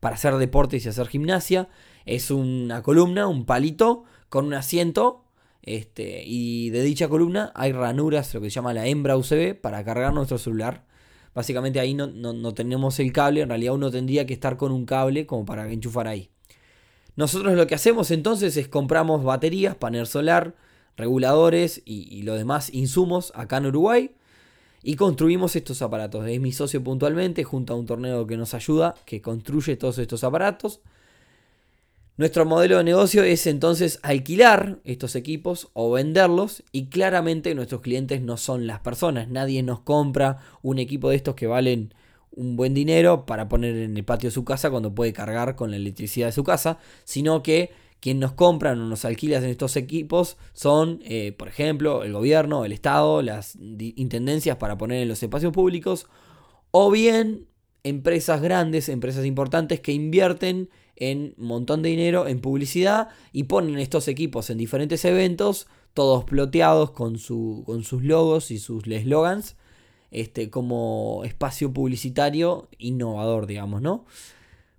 para 0.01 0.15
hacer 0.15 0.35
deportes 0.35 0.85
y 0.85 0.89
hacer 0.89 1.07
gimnasia. 1.07 1.69
Es 2.05 2.31
una 2.31 2.83
columna, 2.83 3.27
un 3.27 3.45
palito 3.45 4.03
con 4.27 4.43
un 4.43 4.55
asiento. 4.55 5.23
Este, 5.63 6.23
y 6.25 6.69
de 6.71 6.81
dicha 6.81 7.07
columna 7.07 7.51
hay 7.55 7.71
ranuras, 7.71 8.33
lo 8.33 8.41
que 8.41 8.49
se 8.49 8.55
llama 8.55 8.73
la 8.73 8.87
hembra 8.87 9.17
USB, 9.17 9.55
para 9.59 9.83
cargar 9.83 10.13
nuestro 10.13 10.37
celular. 10.37 10.85
Básicamente 11.33 11.79
ahí 11.79 11.93
no, 11.93 12.07
no 12.07 12.53
tenemos 12.53 12.99
el 12.99 13.13
cable, 13.13 13.41
en 13.41 13.49
realidad 13.49 13.73
uno 13.73 13.89
tendría 13.89 14.25
que 14.25 14.33
estar 14.33 14.57
con 14.57 14.71
un 14.71 14.85
cable 14.85 15.25
como 15.25 15.45
para 15.45 15.71
enchufar 15.71 16.07
ahí. 16.07 16.29
Nosotros 17.15 17.55
lo 17.55 17.67
que 17.67 17.75
hacemos 17.75 18.11
entonces 18.11 18.55
es 18.57 18.67
compramos 18.67 19.23
baterías, 19.23 19.75
panel 19.75 20.07
solar, 20.07 20.55
reguladores 20.97 21.81
y, 21.85 22.21
los 22.23 22.37
demás 22.37 22.73
insumos 22.73 23.31
acá 23.35 23.57
en 23.57 23.67
Uruguay. 23.67 24.11
Y 24.83 24.95
construimos 24.95 25.55
estos 25.55 25.81
aparatos. 25.83 26.25
Es 26.27 26.39
mi 26.39 26.51
socio 26.51 26.83
puntualmente, 26.83 27.43
junto 27.43 27.73
a 27.73 27.75
un 27.75 27.85
torneo 27.85 28.25
que 28.25 28.37
nos 28.37 28.53
ayuda, 28.55 28.95
que 29.05 29.21
construye 29.21 29.75
todos 29.75 29.99
estos 29.99 30.23
aparatos. 30.23 30.81
Nuestro 32.17 32.45
modelo 32.45 32.77
de 32.77 32.83
negocio 32.83 33.23
es 33.23 33.47
entonces 33.47 33.99
alquilar 34.03 34.79
estos 34.83 35.15
equipos 35.15 35.69
o 35.73 35.91
venderlos 35.91 36.63
y 36.71 36.87
claramente 36.87 37.55
nuestros 37.55 37.81
clientes 37.81 38.21
no 38.21 38.37
son 38.37 38.67
las 38.67 38.81
personas. 38.81 39.29
Nadie 39.29 39.63
nos 39.63 39.79
compra 39.79 40.39
un 40.61 40.77
equipo 40.77 41.09
de 41.09 41.15
estos 41.15 41.35
que 41.35 41.47
valen 41.47 41.93
un 42.31 42.55
buen 42.55 42.73
dinero 42.73 43.25
para 43.25 43.47
poner 43.49 43.75
en 43.77 43.95
el 43.95 44.03
patio 44.03 44.29
de 44.29 44.33
su 44.33 44.43
casa 44.43 44.69
cuando 44.69 44.93
puede 44.93 45.13
cargar 45.13 45.55
con 45.55 45.71
la 45.71 45.77
electricidad 45.77 46.27
de 46.27 46.31
su 46.33 46.43
casa, 46.43 46.79
sino 47.05 47.43
que 47.43 47.71
quien 48.01 48.19
nos 48.19 48.33
compran 48.33 48.79
o 48.81 48.87
nos 48.87 49.05
alquilan 49.05 49.43
estos 49.45 49.75
equipos 49.77 50.37
son, 50.53 50.99
eh, 51.03 51.33
por 51.33 51.47
ejemplo, 51.47 52.03
el 52.03 52.13
gobierno, 52.13 52.65
el 52.65 52.71
Estado, 52.71 53.21
las 53.21 53.57
intendencias 53.57 54.57
para 54.57 54.77
poner 54.77 55.03
en 55.03 55.07
los 55.07 55.21
espacios 55.21 55.53
públicos, 55.53 56.07
o 56.71 56.89
bien 56.89 57.47
empresas 57.83 58.41
grandes, 58.41 58.89
empresas 58.89 59.25
importantes 59.25 59.79
que 59.79 59.91
invierten 59.91 60.69
en 60.95 61.33
montón 61.37 61.81
de 61.81 61.89
dinero 61.89 62.27
en 62.27 62.39
publicidad 62.39 63.09
y 63.31 63.43
ponen 63.43 63.79
estos 63.79 64.07
equipos 64.07 64.49
en 64.49 64.57
diferentes 64.57 65.03
eventos, 65.05 65.67
todos 65.93 66.23
ploteados 66.23 66.91
con, 66.91 67.17
su, 67.17 67.63
con 67.65 67.83
sus 67.83 68.03
logos 68.03 68.51
y 68.51 68.59
sus 68.59 68.87
eslogans, 68.87 69.55
este, 70.11 70.49
como 70.49 71.21
espacio 71.25 71.73
publicitario 71.73 72.69
innovador, 72.77 73.47
digamos, 73.47 73.81
¿no? 73.81 74.05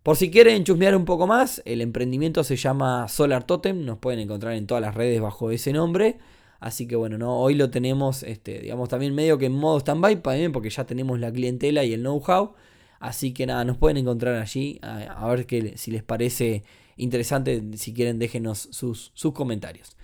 Por 0.03 0.17
si 0.17 0.31
quieren 0.31 0.65
chusmear 0.65 0.97
un 0.97 1.05
poco 1.05 1.29
más, 1.29 1.63
el 1.65 1.81
emprendimiento 1.81 2.43
se 2.43 2.57
llama 2.57 3.09
Solar 3.09 3.45
Totem, 3.45 3.85
nos 3.85 3.99
pueden 3.99 4.19
encontrar 4.19 4.55
en 4.55 4.67
todas 4.67 4.83
las 4.83 4.95
redes 4.95 5.21
bajo 5.21 5.51
ese 5.53 5.73
nombre. 5.73 6.19
Así 6.59 6.87
que 6.87 6.95
bueno, 6.95 7.19
¿no? 7.19 7.39
hoy 7.39 7.55
lo 7.55 7.71
tenemos, 7.71 8.23
este, 8.23 8.61
digamos, 8.61 8.89
también 8.89 9.15
medio 9.15 9.37
que 9.37 9.47
en 9.47 9.53
modo 9.53 9.79
stand-by, 9.79 10.23
porque 10.53 10.71
ya 10.71 10.85
tenemos 10.87 11.19
la 11.19 11.33
clientela 11.33 11.83
y 11.85 11.93
el 11.93 12.03
know-how. 12.03 12.55
Así 13.03 13.35
que 13.35 13.47
nada, 13.47 13.65
nos 13.65 13.79
pueden 13.79 13.97
encontrar 13.97 14.37
allí, 14.37 14.79
a, 14.81 15.27
ver 15.27 15.45
que, 15.45 15.77
si 15.77 15.91
les 15.91 16.05
parece 16.05 16.63
interesante, 16.97 17.61
si 17.75 17.93
quieren 17.93 18.21
déjenos 18.21 18.69
sus, 18.71 19.11
sus 19.15 19.33
comentarios. 19.33 19.97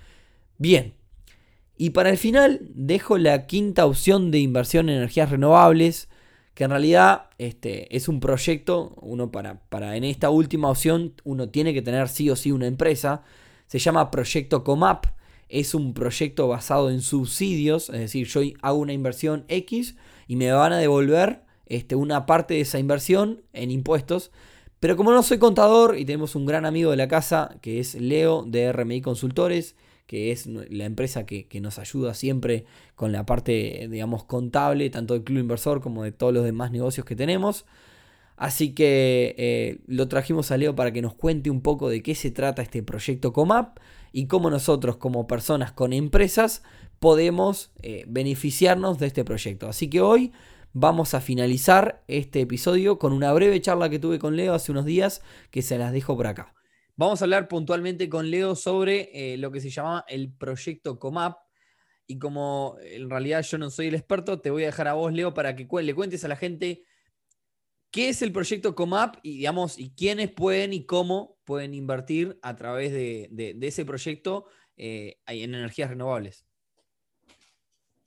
Bien, 0.58 0.94
y 1.76 1.90
para 1.90 2.10
el 2.10 2.18
final 2.18 2.60
dejo 2.74 3.16
la 3.16 3.46
quinta 3.46 3.86
opción 3.86 4.32
de 4.32 4.40
inversión 4.40 4.88
en 4.88 4.96
energías 4.96 5.30
renovables 5.30 6.08
que 6.54 6.64
en 6.64 6.70
realidad 6.70 7.26
este, 7.38 7.96
es 7.96 8.08
un 8.08 8.18
proyecto, 8.18 8.96
uno 9.00 9.30
para, 9.30 9.60
para 9.68 9.96
en 9.96 10.02
esta 10.02 10.30
última 10.30 10.68
opción 10.68 11.14
uno 11.22 11.50
tiene 11.50 11.72
que 11.72 11.82
tener 11.82 12.08
sí 12.08 12.28
o 12.30 12.34
sí 12.34 12.50
una 12.50 12.66
empresa, 12.66 13.22
se 13.68 13.78
llama 13.78 14.10
Proyecto 14.10 14.64
Comap, 14.64 15.06
es 15.48 15.72
un 15.72 15.94
proyecto 15.94 16.48
basado 16.48 16.90
en 16.90 17.00
subsidios, 17.00 17.90
es 17.90 18.00
decir, 18.00 18.26
yo 18.26 18.40
hago 18.60 18.78
una 18.78 18.92
inversión 18.92 19.44
X 19.46 19.94
y 20.26 20.34
me 20.34 20.50
van 20.50 20.72
a 20.72 20.78
devolver 20.78 21.46
este, 21.68 21.94
una 21.94 22.26
parte 22.26 22.54
de 22.54 22.60
esa 22.60 22.78
inversión 22.78 23.42
en 23.52 23.70
impuestos, 23.70 24.30
pero 24.80 24.96
como 24.96 25.12
no 25.12 25.22
soy 25.22 25.38
contador 25.38 25.98
y 25.98 26.04
tenemos 26.04 26.34
un 26.34 26.46
gran 26.46 26.64
amigo 26.64 26.90
de 26.90 26.96
la 26.96 27.08
casa 27.08 27.56
que 27.60 27.80
es 27.80 27.94
Leo 27.94 28.44
de 28.44 28.72
RMI 28.72 29.00
Consultores, 29.00 29.76
que 30.06 30.32
es 30.32 30.46
la 30.46 30.86
empresa 30.86 31.26
que, 31.26 31.46
nos 31.60 31.78
ayuda 31.78 32.14
siempre 32.14 32.64
con 32.94 33.12
la 33.12 33.26
parte, 33.26 33.88
digamos, 33.90 34.24
contable, 34.24 34.88
tanto 34.88 35.14
del 35.14 35.22
Club 35.22 35.40
Inversor 35.40 35.82
como 35.82 36.02
de 36.02 36.12
todos 36.12 36.32
los 36.32 36.44
demás 36.44 36.70
negocios 36.70 37.04
que 37.04 37.14
tenemos. 37.14 37.66
Así 38.36 38.72
que 38.72 39.34
eh, 39.36 39.80
lo 39.86 40.08
trajimos 40.08 40.50
a 40.50 40.56
Leo 40.56 40.74
para 40.74 40.92
que 40.92 41.02
nos 41.02 41.14
cuente 41.14 41.50
un 41.50 41.60
poco 41.60 41.90
de 41.90 42.02
qué 42.02 42.14
se 42.14 42.30
trata 42.30 42.62
este 42.62 42.82
proyecto 42.82 43.32
Comap 43.32 43.78
y 44.12 44.26
cómo 44.28 44.48
nosotros 44.48 44.96
como 44.96 45.26
personas 45.26 45.72
con 45.72 45.92
empresas 45.92 46.62
podemos 47.00 47.70
eh, 47.82 48.04
beneficiarnos 48.08 48.98
de 48.98 49.08
este 49.08 49.24
proyecto. 49.24 49.68
Así 49.68 49.90
que 49.90 50.00
hoy 50.00 50.32
vamos 50.80 51.14
a 51.14 51.20
finalizar 51.20 52.04
este 52.06 52.40
episodio 52.40 53.00
con 53.00 53.12
una 53.12 53.32
breve 53.32 53.60
charla 53.60 53.90
que 53.90 53.98
tuve 53.98 54.20
con 54.20 54.36
Leo 54.36 54.54
hace 54.54 54.70
unos 54.70 54.84
días 54.84 55.22
que 55.50 55.60
se 55.60 55.76
las 55.76 55.92
dejo 55.92 56.16
por 56.16 56.28
acá. 56.28 56.54
Vamos 56.94 57.20
a 57.20 57.24
hablar 57.24 57.48
puntualmente 57.48 58.08
con 58.08 58.30
Leo 58.30 58.54
sobre 58.54 59.10
eh, 59.12 59.36
lo 59.38 59.50
que 59.50 59.60
se 59.60 59.70
llama 59.70 60.04
el 60.08 60.32
proyecto 60.32 60.98
Comap. 60.98 61.38
Y 62.06 62.18
como 62.18 62.76
en 62.80 63.10
realidad 63.10 63.42
yo 63.42 63.58
no 63.58 63.70
soy 63.70 63.88
el 63.88 63.96
experto, 63.96 64.40
te 64.40 64.50
voy 64.50 64.62
a 64.62 64.66
dejar 64.66 64.88
a 64.88 64.94
vos, 64.94 65.12
Leo, 65.12 65.34
para 65.34 65.56
que 65.56 65.66
le 65.82 65.94
cuentes 65.94 66.24
a 66.24 66.28
la 66.28 66.36
gente 66.36 66.84
qué 67.90 68.10
es 68.10 68.22
el 68.22 68.30
proyecto 68.30 68.74
Comap 68.74 69.16
y, 69.22 69.38
digamos, 69.38 69.78
y 69.78 69.90
quiénes 69.94 70.30
pueden 70.30 70.72
y 70.72 70.86
cómo 70.86 71.38
pueden 71.44 71.74
invertir 71.74 72.38
a 72.40 72.54
través 72.54 72.92
de, 72.92 73.56
ese 73.62 73.84
proyecto 73.84 74.46
eh, 74.76 75.18
en 75.26 75.54
energías 75.54 75.90
renovables. 75.90 76.46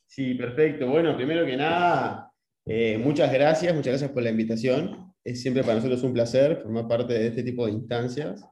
Sí, 0.06 0.34
perfecto. 0.36 0.88
Bueno, 0.88 1.16
primero 1.16 1.46
que 1.46 1.56
nada, 1.56 2.30
eh, 2.65 2.98
muchas 2.98 3.32
gracias, 3.32 3.74
muchas 3.74 3.91
gracias 3.91 4.12
por 4.12 4.24
la 4.24 4.30
invitación. 4.30 5.13
Es 5.24 5.41
siempre 5.41 5.63
para 5.63 5.75
nosotros 5.75 6.03
un 6.03 6.13
placer 6.13 6.60
formar 6.62 6.88
parte 6.88 7.13
de 7.13 7.27
este 7.27 7.44
tipo 7.44 7.65
de 7.65 7.74
instancias. 7.74 8.44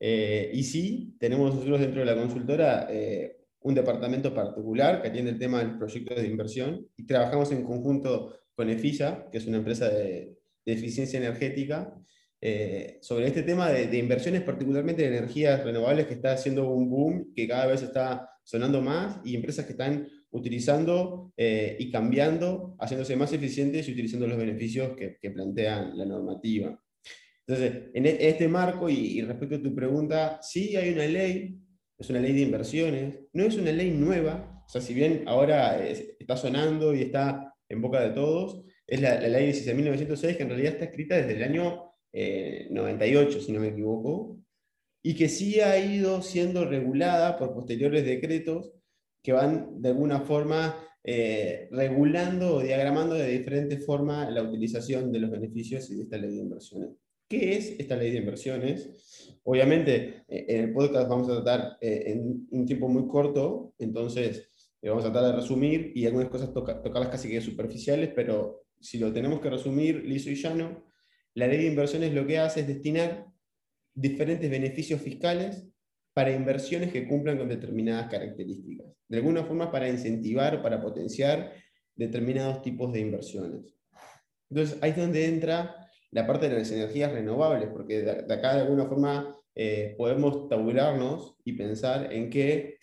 Eh, 0.00 0.50
y 0.52 0.62
sí, 0.62 1.16
tenemos 1.18 1.54
nosotros 1.54 1.80
dentro 1.80 2.00
de 2.00 2.06
la 2.06 2.16
consultora 2.16 2.86
eh, 2.90 3.38
un 3.60 3.74
departamento 3.74 4.32
particular 4.32 5.02
que 5.02 5.08
atiende 5.08 5.32
el 5.32 5.38
tema 5.38 5.58
del 5.58 5.76
proyecto 5.76 6.14
de 6.14 6.26
inversión 6.26 6.86
y 6.96 7.04
trabajamos 7.04 7.50
en 7.52 7.64
conjunto 7.64 8.38
con 8.54 8.70
EFISA, 8.70 9.28
que 9.30 9.38
es 9.38 9.46
una 9.46 9.58
empresa 9.58 9.88
de, 9.88 10.36
eficiencia 10.64 11.18
energética, 11.18 11.94
eh, 12.40 12.98
sobre 13.00 13.26
este 13.26 13.42
tema 13.42 13.70
de, 13.70 13.96
inversiones, 13.96 14.42
particularmente 14.42 15.00
de 15.00 15.16
energías 15.16 15.64
renovables, 15.64 16.06
que 16.06 16.14
está 16.14 16.32
haciendo 16.32 16.68
un 16.70 16.90
boom, 16.90 17.32
que 17.34 17.48
cada 17.48 17.66
vez 17.66 17.82
está 17.82 18.28
sonando 18.44 18.82
más, 18.82 19.18
y 19.24 19.34
empresas 19.34 19.64
que 19.64 19.72
están 19.72 20.06
utilizando 20.30 21.32
y 21.36 21.90
cambiando, 21.90 22.76
haciéndose 22.80 23.16
más 23.16 23.32
eficientes 23.32 23.88
y 23.88 23.92
utilizando 23.92 24.26
los 24.26 24.36
beneficios 24.36 24.96
que, 24.96 25.16
que 25.20 25.30
plantea 25.30 25.84
la 25.94 26.04
normativa. 26.04 26.78
Entonces, 27.48 27.84
en 27.94 28.04
e, 28.04 28.28
este 28.28 28.46
marco, 28.46 28.90
y, 28.90 29.22
respecto 29.22 29.56
a 29.56 29.62
tu 29.62 29.74
pregunta, 29.74 30.38
sí 30.42 30.76
hay 30.76 30.92
una 30.92 31.06
ley, 31.06 31.58
es 31.96 32.10
una 32.10 32.20
ley 32.20 32.34
de 32.34 32.42
inversiones, 32.42 33.20
no 33.32 33.44
es 33.44 33.56
una 33.56 33.72
ley 33.72 33.90
nueva, 33.90 34.62
o 34.66 34.68
sea, 34.68 34.82
si 34.82 34.92
bien 34.92 35.24
ahora 35.26 35.82
está 35.88 36.36
sonando 36.36 36.94
y 36.94 37.02
está 37.02 37.54
en 37.70 37.80
boca 37.80 38.02
de 38.02 38.10
todos, 38.10 38.64
es 38.86 39.00
la, 39.00 39.18
la 39.18 39.28
ley 39.28 39.50
16.906, 39.50 40.36
que 40.36 40.42
en 40.42 40.48
realidad 40.50 40.74
está 40.74 40.84
escrita 40.84 41.16
desde 41.16 41.36
el 41.36 41.42
año 41.42 41.94
98, 42.12 43.38
eh, 43.38 43.40
si 43.40 43.52
no 43.52 43.60
me 43.60 43.68
equivoco, 43.68 44.38
y 45.02 45.14
que 45.14 45.30
sí 45.30 45.60
ha 45.60 45.78
ido 45.78 46.20
siendo 46.20 46.66
regulada 46.66 47.38
por 47.38 47.54
posteriores 47.54 48.04
decretos 48.04 48.74
que 49.22 49.32
van 49.32 49.80
de 49.80 49.90
alguna 49.90 50.20
forma 50.20 50.76
eh, 51.04 51.68
regulando 51.70 52.56
o 52.56 52.62
diagramando 52.62 53.14
de 53.14 53.30
diferente 53.30 53.78
forma 53.78 54.30
la 54.30 54.42
utilización 54.42 55.10
de 55.10 55.20
los 55.20 55.30
beneficios 55.30 55.90
y 55.90 55.96
de 55.96 56.02
esta 56.02 56.18
ley 56.18 56.36
de 56.36 56.42
inversiones. 56.42 56.90
¿Qué 57.28 57.56
es 57.56 57.76
esta 57.78 57.96
ley 57.96 58.10
de 58.10 58.18
inversiones? 58.18 59.38
Obviamente, 59.44 60.24
eh, 60.28 60.46
en 60.48 60.64
el 60.64 60.72
podcast 60.72 61.08
vamos 61.08 61.28
a 61.28 61.42
tratar 61.42 61.78
eh, 61.80 62.04
en 62.06 62.46
un 62.50 62.66
tiempo 62.66 62.88
muy 62.88 63.06
corto, 63.06 63.74
entonces 63.78 64.50
vamos 64.82 65.04
a 65.04 65.12
tratar 65.12 65.32
de 65.32 65.40
resumir 65.40 65.92
y 65.94 66.06
algunas 66.06 66.28
cosas 66.28 66.52
tocarlas 66.52 67.08
casi 67.08 67.28
que 67.28 67.40
superficiales, 67.40 68.10
pero 68.14 68.66
si 68.80 68.98
lo 68.98 69.12
tenemos 69.12 69.40
que 69.40 69.50
resumir 69.50 70.04
liso 70.04 70.30
y 70.30 70.34
llano, 70.34 70.84
la 71.34 71.46
ley 71.46 71.58
de 71.58 71.66
inversiones 71.68 72.12
lo 72.12 72.26
que 72.26 72.38
hace 72.38 72.60
es 72.60 72.68
destinar 72.68 73.26
diferentes 73.94 74.50
beneficios 74.50 75.00
fiscales 75.00 75.68
para 76.18 76.32
inversiones 76.32 76.90
que 76.90 77.06
cumplan 77.06 77.38
con 77.38 77.48
determinadas 77.48 78.10
características. 78.10 78.88
De 79.06 79.18
alguna 79.18 79.44
forma 79.44 79.70
para 79.70 79.88
incentivar, 79.88 80.60
para 80.60 80.82
potenciar 80.82 81.52
determinados 81.94 82.60
tipos 82.60 82.92
de 82.92 82.98
inversiones. 82.98 83.72
Entonces 84.50 84.78
ahí 84.82 84.90
es 84.90 84.96
donde 84.96 85.26
entra 85.26 85.76
la 86.10 86.26
parte 86.26 86.48
de 86.48 86.58
las 86.58 86.72
energías 86.72 87.12
renovables, 87.12 87.68
porque 87.68 88.02
de 88.02 88.34
acá 88.34 88.56
de 88.56 88.62
alguna 88.62 88.86
forma 88.86 89.32
eh, 89.54 89.94
podemos 89.96 90.48
tabularnos 90.48 91.36
y 91.44 91.52
pensar 91.52 92.12
en 92.12 92.30
que 92.30 92.78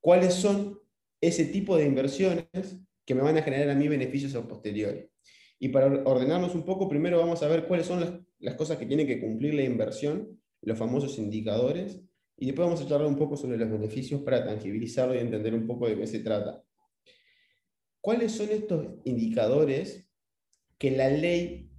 cuáles 0.00 0.32
son 0.32 0.80
ese 1.20 1.44
tipo 1.44 1.76
de 1.76 1.84
inversiones 1.84 2.78
que 3.04 3.14
me 3.14 3.20
van 3.20 3.36
a 3.36 3.42
generar 3.42 3.68
a 3.68 3.74
mí 3.74 3.86
beneficios 3.86 4.34
a 4.34 4.48
posteriori. 4.48 5.10
Y 5.58 5.68
para 5.68 5.88
ordenarnos 6.08 6.54
un 6.54 6.64
poco, 6.64 6.88
primero 6.88 7.18
vamos 7.18 7.42
a 7.42 7.48
ver 7.48 7.66
cuáles 7.66 7.84
son 7.84 8.00
las, 8.00 8.14
las 8.38 8.54
cosas 8.54 8.78
que 8.78 8.86
tiene 8.86 9.06
que 9.06 9.20
cumplir 9.20 9.52
la 9.52 9.62
inversión, 9.62 10.40
los 10.62 10.78
famosos 10.78 11.18
indicadores, 11.18 12.00
y 12.40 12.46
después 12.46 12.66
vamos 12.66 12.80
a 12.80 12.88
charlar 12.88 13.06
un 13.06 13.16
poco 13.16 13.36
sobre 13.36 13.58
los 13.58 13.70
beneficios 13.70 14.22
para 14.22 14.42
tangibilizarlo 14.42 15.14
y 15.14 15.18
entender 15.18 15.54
un 15.54 15.66
poco 15.66 15.86
de 15.86 15.96
qué 15.96 16.06
se 16.06 16.20
trata. 16.20 16.64
¿Cuáles 18.00 18.32
son 18.32 18.48
estos 18.48 18.86
indicadores 19.04 20.08
que 20.78 20.90
la 20.90 21.10
ley 21.10 21.70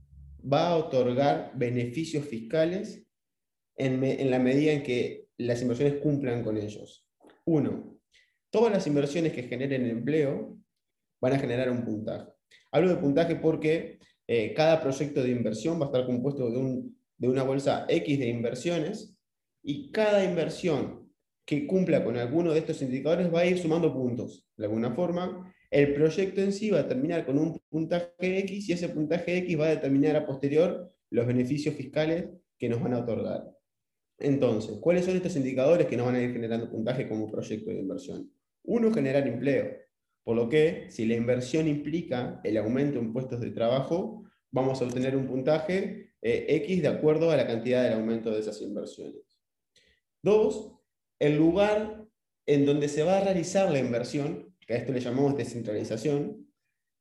va 0.42 0.68
a 0.68 0.78
otorgar 0.78 1.52
beneficios 1.56 2.26
fiscales 2.26 3.08
en, 3.76 4.30
la 4.30 4.38
medida 4.38 4.72
en 4.72 4.84
que 4.84 5.30
las 5.38 5.64
inversiones 5.64 5.96
cumplan 5.96 6.44
con 6.44 6.58
ellos? 6.58 7.08
Uno, 7.44 7.98
todas 8.52 8.72
las 8.72 8.86
inversiones 8.86 9.34
que 9.34 9.44
generen 9.44 9.88
empleo 9.88 10.60
van 11.20 11.34
a 11.34 11.40
generar 11.40 11.72
un 11.72 11.84
puntaje. 11.84 12.32
Hablo 12.72 12.90
de 12.90 12.98
puntaje 12.98 13.36
porque 13.36 13.98
eh, 14.28 14.54
cada 14.54 14.80
proyecto 14.80 15.24
de 15.24 15.32
inversión 15.32 15.82
va 15.82 15.86
a 15.86 15.88
estar 15.88 16.06
compuesto 16.06 16.52
de, 16.52 16.58
un, 16.60 17.02
de 17.18 17.30
una 17.30 17.42
bolsa 17.42 17.88
X 17.90 18.20
de 18.20 18.28
inversiones 18.28 19.11
y 19.64 19.92
cada 19.92 20.24
inversión 20.24 21.12
que 21.46 21.68
cumpla 21.68 22.04
con 22.04 22.18
alguno 22.18 22.54
de 22.54 22.60
estos 22.60 22.82
indicadores 22.82 23.34
va 23.34 23.42
a 23.42 23.46
ir 23.46 23.58
sumando 23.58 23.94
puntos. 23.94 24.48
De 24.56 24.66
alguna 24.66 24.94
forma, 24.94 25.54
el 25.70 25.94
proyecto 25.94 26.42
en 26.42 26.54
sí 26.54 26.70
va 26.70 26.82
a 26.82 26.88
terminar 26.88 27.26
con 27.26 27.38
un 27.38 27.60
puntaje 27.70 28.40
X 28.40 28.70
y 28.70 28.74
ese 28.74 28.90
puntaje 28.90 29.38
X 29.38 29.60
va 29.60 29.68
a 29.68 29.76
determinar 29.76 30.16
a 30.16 30.26
posterior 30.26 30.94
los 31.10 31.28
beneficios 31.28 31.76
fiscales 31.76 32.30
que 32.58 32.70
nos 32.70 32.82
van 32.82 32.94
a 32.94 33.00
otorgar. 33.00 33.50
Entonces, 34.20 34.78
¿cuáles 34.80 35.06
son 35.06 35.16
estos 35.16 35.36
indicadores 35.36 35.88
que 35.88 35.98
nos 35.98 36.06
van 36.06 36.16
a 36.16 36.22
ir 36.22 36.32
generando 36.32 36.70
puntaje 36.70 37.08
como 37.10 37.32
proyecto 37.32 37.72
de 37.72 37.80
inversión? 37.80 38.32
Uno, 38.64 38.94
generar 38.94 39.28
empleo. 39.28 39.78
Por 40.24 40.36
lo 40.36 40.48
que, 40.48 40.86
si 40.90 41.06
la 41.06 41.16
inversión 41.16 41.68
implica 41.68 42.40
el 42.44 42.58
aumento 42.58 43.00
en 43.00 43.12
puestos 43.12 43.42
de 43.42 43.50
trabajo, 43.50 44.24
vamos 44.52 44.82
a 44.82 44.86
obtener 44.86 45.16
un 45.16 45.26
puntaje 45.26 46.12
eh, 46.22 46.46
X 46.48 46.84
de 46.84 46.88
acuerdo 46.88 47.32
a 47.32 47.38
la 47.38 47.48
cantidad 47.48 47.84
del 47.84 47.94
aumento 47.94 48.30
de 48.30 48.42
esas 48.42 48.62
inversiones. 48.62 49.31
Dos, 50.24 50.74
el 51.20 51.38
lugar 51.38 52.08
en 52.46 52.66
donde 52.66 52.88
se 52.90 53.04
va 53.04 53.18
a 53.18 53.24
realizar 53.24 53.72
la 53.72 53.80
inversión, 53.80 54.56
que 54.66 54.74
a 54.74 54.78
esto 54.78 54.92
le 54.92 55.00
llamamos 55.00 55.38
descentralización, 55.38 56.48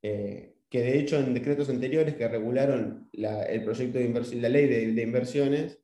eh, 0.02 0.56
que 0.70 0.82
de 0.82 0.98
hecho 0.98 1.18
en 1.18 1.34
decretos 1.34 1.68
anteriores 1.68 2.14
que 2.14 2.28
regularon 2.28 3.10
el 3.12 3.64
proyecto 3.64 3.98
de 3.98 4.04
inversión, 4.04 4.40
la 4.40 4.48
ley 4.48 4.66
de, 4.66 5.02
inversiones, 5.02 5.78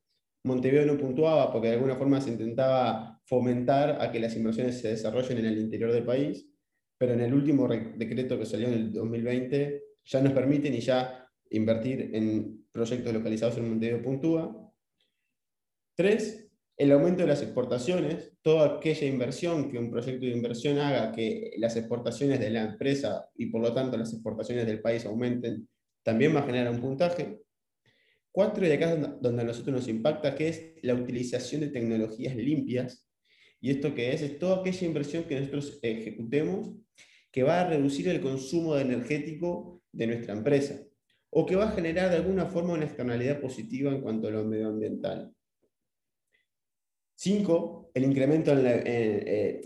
Montevideo 0.45 0.87
no 0.87 0.97
puntuaba 0.97 1.53
porque 1.53 1.69
de 1.69 1.75
alguna 1.75 1.97
forma 1.97 2.21
se 2.21 2.31
intentaba 2.31 3.21
fomentar 3.25 4.01
a 4.01 4.13
que 4.13 4.21
las 4.21 4.37
inversiones 4.37 4.81
se 4.81 4.89
desarrollen 4.89 5.39
en 5.39 5.47
el 5.47 5.59
interior 5.59 5.93
del 5.93 6.05
país, 6.05 6.49
pero 6.97 7.15
en 7.15 7.21
el 7.21 7.35
último 7.35 7.67
decreto 7.69 8.39
que 8.39 8.47
salió 8.47 8.69
en 8.69 8.75
el 8.75 8.93
2020 8.93 9.83
ya 10.05 10.23
nos 10.23 10.33
permiten 10.33 10.73
y 10.73 10.81
ya 10.81 11.29
invertir 11.51 12.11
en 12.15 12.65
proyectos 12.71 13.13
localizados 13.13 13.59
en 13.59 13.69
Montevideo 13.69 14.03
puntúa. 14.03 14.73
Tres, 15.97 16.46
el 16.77 16.93
aumento 16.93 17.23
de 17.23 17.29
las 17.29 17.43
exportaciones, 17.43 18.33
toda 18.43 18.77
aquella 18.77 19.07
inversión 19.07 19.71
que 19.71 19.79
un 19.79 19.91
proyecto 19.91 20.27
de 20.27 20.33
inversión 20.33 20.79
haga 20.79 21.11
que 21.13 21.53
las 21.57 21.75
exportaciones 21.77 22.39
de 22.39 22.51
la 22.51 22.65
empresa 22.65 23.29
y 23.35 23.47
por 23.47 23.63
lo 23.63 23.73
tanto 23.73 23.97
las 23.97 24.13
exportaciones 24.13 24.67
del 24.67 24.81
país 24.81 25.07
aumenten, 25.07 25.69
también 26.03 26.35
va 26.37 26.41
a 26.41 26.47
generar 26.47 26.71
un 26.73 26.81
puntaje. 26.81 27.41
Cuatro, 28.31 28.67
y 28.67 28.71
acá 28.71 28.93
es 28.93 29.01
donde 29.23 29.43
a 29.43 29.47
nosotros 29.47 29.75
nos 29.75 29.89
impacta, 29.89 30.35
que 30.35 30.49
es 30.49 30.75
la 30.83 30.95
utilización 30.95 31.63
de 31.63 31.69
tecnologías 31.69 32.37
limpias. 32.37 33.09
Y 33.61 33.71
esto 33.71 33.95
que 33.95 34.13
es, 34.13 34.21
es 34.21 34.39
toda 34.39 34.61
aquella 34.61 34.87
inversión 34.87 35.25
que 35.25 35.41
nosotros 35.41 35.79
ejecutemos 35.81 36.71
que 37.33 37.43
va 37.43 37.61
a 37.61 37.69
reducir 37.69 38.09
el 38.09 38.21
consumo 38.21 38.77
energético 38.77 39.83
de 39.93 40.07
nuestra 40.07 40.35
empresa 40.35 40.79
o 41.31 41.45
que 41.45 41.57
va 41.57 41.69
a 41.69 41.73
generar 41.73 42.11
de 42.11 42.17
alguna 42.17 42.47
forma 42.47 42.75
una 42.75 42.85
externalidad 42.85 43.41
positiva 43.41 43.91
en 43.91 44.03
cuanto 44.03 44.29
a 44.29 44.31
lo 44.31 44.45
medioambiental. 44.45 45.36
Cinco, 47.17 47.91
el 47.95 48.05
incremento 48.05 48.53
en 48.53 48.63
la, 48.63 48.73
eh, 48.75 49.63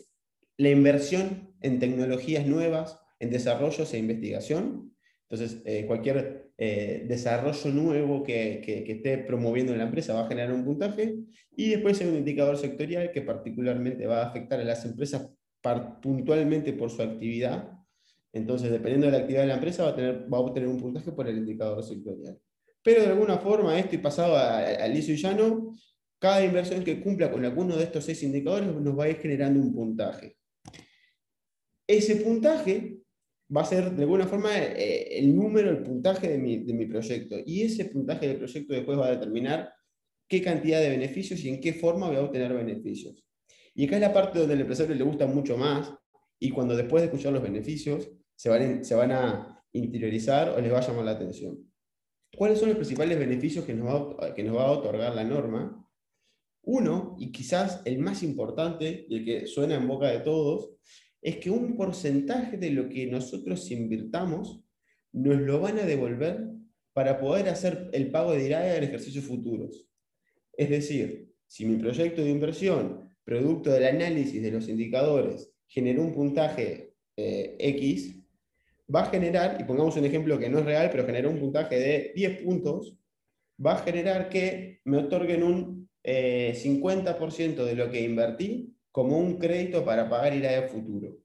inversión 0.56 1.52
en 1.60 1.80
tecnologías 1.80 2.46
nuevas, 2.46 3.00
en 3.18 3.30
desarrollos 3.30 3.92
e 3.92 3.98
investigación. 3.98 4.94
Entonces, 5.28 5.60
eh, 5.64 5.84
cualquier 5.86 6.52
eh, 6.56 7.04
desarrollo 7.08 7.70
nuevo 7.72 8.22
que, 8.22 8.62
que, 8.64 8.92
esté 8.92 9.18
promoviendo 9.18 9.74
la 9.76 9.84
empresa 9.84 10.14
va 10.14 10.26
a 10.26 10.28
generar 10.28 10.52
un 10.52 10.64
puntaje. 10.64 11.16
Y 11.56 11.70
después 11.70 12.00
hay 12.00 12.06
un 12.08 12.18
indicador 12.18 12.56
sectorial 12.56 13.10
que 13.10 13.22
particularmente 13.22 14.06
va 14.06 14.22
a 14.22 14.28
afectar 14.28 14.60
a 14.60 14.64
las 14.64 14.84
empresas 14.84 15.28
puntualmente 16.00 16.72
por 16.72 16.88
su 16.90 17.02
actividad. 17.02 17.68
Entonces, 18.32 18.70
dependiendo 18.70 19.06
de 19.06 19.12
la 19.12 19.18
actividad 19.18 19.42
de 19.42 19.48
la 19.48 19.54
empresa, 19.54 19.82
va 19.82 19.90
a, 19.90 19.96
tener, 19.96 20.32
va 20.32 20.38
a 20.38 20.40
obtener 20.40 20.68
un 20.68 20.78
puntaje 20.78 21.10
por 21.10 21.28
el 21.28 21.38
indicador 21.38 21.82
sectorial. 21.82 22.38
Pero 22.82 23.02
de 23.02 23.08
alguna 23.08 23.38
forma, 23.38 23.76
esto 23.78 23.96
y 23.96 23.98
pasado 23.98 24.36
al 24.36 24.94
liso 24.94 25.12
y 25.12 25.16
llano, 25.16 25.74
cada 26.20 26.44
inversión 26.44 26.85
que 26.85 27.00
cumpla 27.00 27.33
con 27.33 27.44
alguno 27.44 27.76
de 27.76 27.85
estos 27.85 28.04
seis 28.04 28.22
indicadores 28.22 28.68
nos 28.68 28.96
va 28.96 29.04
a 29.04 29.09
ir 29.09 29.16
generando 29.16 29.59
un 29.59 29.72
puntaje. 29.74 30.37
Ese 31.87 32.16
puntaje 32.16 32.98
va 33.54 33.62
a 33.62 33.64
ser 33.64 33.90
de 33.90 34.02
alguna 34.02 34.26
forma 34.26 34.56
eh, 34.56 35.18
el 35.18 35.35
número, 35.35 35.70
el 35.70 35.83
puntaje 35.83 36.28
de 36.28 36.38
mi, 36.38 36.87
proyecto. 36.87 37.37
Y 37.44 37.62
ese 37.62 37.87
puntaje 37.87 38.28
del 38.28 38.37
proyecto 38.37 38.74
después 38.74 38.98
va 38.98 39.06
a 39.06 39.11
determinar 39.12 39.72
qué 40.28 40.42
cantidad 40.42 40.80
de 40.80 40.90
beneficios 40.90 41.42
y 41.42 41.48
en 41.48 41.61
qué 41.61 41.72
forma 41.72 42.06
voy 42.06 42.16
a 42.16 42.22
obtener 42.22 42.52
beneficios. 42.52 43.24
Y 43.74 43.87
acá 43.87 43.96
es 43.96 44.02
la 44.02 44.12
parte 44.12 44.38
donde 44.38 44.54
al 44.54 44.61
empresario 44.61 44.94
le 44.94 45.02
gusta 45.02 45.26
mucho 45.26 45.56
más 45.56 45.92
y 46.38 46.50
cuando 46.50 46.76
después 46.76 47.02
de 47.02 47.06
escuchar 47.06 47.33
los 47.33 47.42
beneficios 47.42 48.11
se 48.37 48.50
van, 48.50 48.85
se 48.85 48.94
van 48.94 49.12
a 49.12 49.64
interiorizar 49.72 50.50
o 50.50 50.61
les 50.61 50.72
va 50.72 50.78
a 50.78 50.87
llamar 50.87 51.06
la 51.06 51.12
atención. 51.12 51.59
¿Cuáles 52.37 52.59
son 52.59 52.68
los 52.68 52.76
principales 52.76 53.18
beneficios 53.18 53.64
que 53.64 53.74
nos 53.74 53.88
va, 53.88 54.35
que 54.35 54.44
nos 54.44 54.56
va 54.56 54.66
a 54.66 54.70
otorgar 54.70 55.14
la 55.14 55.24
norma? 55.24 55.89
Uno, 56.62 57.16
y 57.18 57.32
quizás 57.32 57.82
el 57.84 57.98
más 57.98 58.22
importante, 58.22 59.06
y 59.08 59.16
el 59.16 59.24
que 59.24 59.46
suena 59.46 59.76
en 59.76 59.88
boca 59.88 60.08
de 60.08 60.20
todos, 60.20 60.70
es 61.22 61.36
que 61.36 61.50
un 61.50 61.76
porcentaje 61.76 62.56
de 62.56 62.70
lo 62.70 62.88
que 62.88 63.06
nosotros 63.06 63.70
invirtamos 63.70 64.62
nos 65.12 65.40
lo 65.40 65.60
van 65.60 65.78
a 65.78 65.84
devolver 65.84 66.46
para 66.92 67.18
poder 67.18 67.48
hacer 67.48 67.90
el 67.92 68.10
pago 68.10 68.32
de 68.32 68.46
IRAE 68.46 68.76
en 68.76 68.84
ejercicios 68.84 69.24
futuros. 69.24 69.86
Es 70.56 70.70
decir, 70.70 71.30
si 71.46 71.64
mi 71.64 71.76
proyecto 71.76 72.22
de 72.22 72.30
inversión, 72.30 73.10
producto 73.24 73.70
del 73.70 73.84
análisis 73.84 74.42
de 74.42 74.50
los 74.50 74.68
indicadores, 74.68 75.52
generó 75.66 76.02
un 76.02 76.12
puntaje 76.12 76.94
eh, 77.16 77.56
X, 77.58 78.16
va 78.92 79.02
a 79.02 79.10
generar, 79.10 79.60
y 79.60 79.64
pongamos 79.64 79.96
un 79.96 80.04
ejemplo 80.04 80.38
que 80.38 80.48
no 80.48 80.58
es 80.58 80.64
real, 80.64 80.88
pero 80.90 81.06
generó 81.06 81.30
un 81.30 81.38
puntaje 81.38 81.78
de 81.78 82.12
10 82.14 82.42
puntos, 82.42 82.96
va 83.64 83.74
a 83.74 83.82
generar 83.82 84.28
que 84.28 84.80
me 84.84 84.98
otorguen 84.98 85.42
un 85.42 85.79
50% 86.02 87.62
eh, 87.62 87.64
de 87.64 87.74
lo 87.74 87.90
que 87.90 88.02
invertí 88.02 88.74
como 88.90 89.18
un 89.18 89.38
crédito 89.38 89.84
para 89.84 90.08
pagar 90.08 90.34
IRAE 90.34 90.68
futuro. 90.68 91.16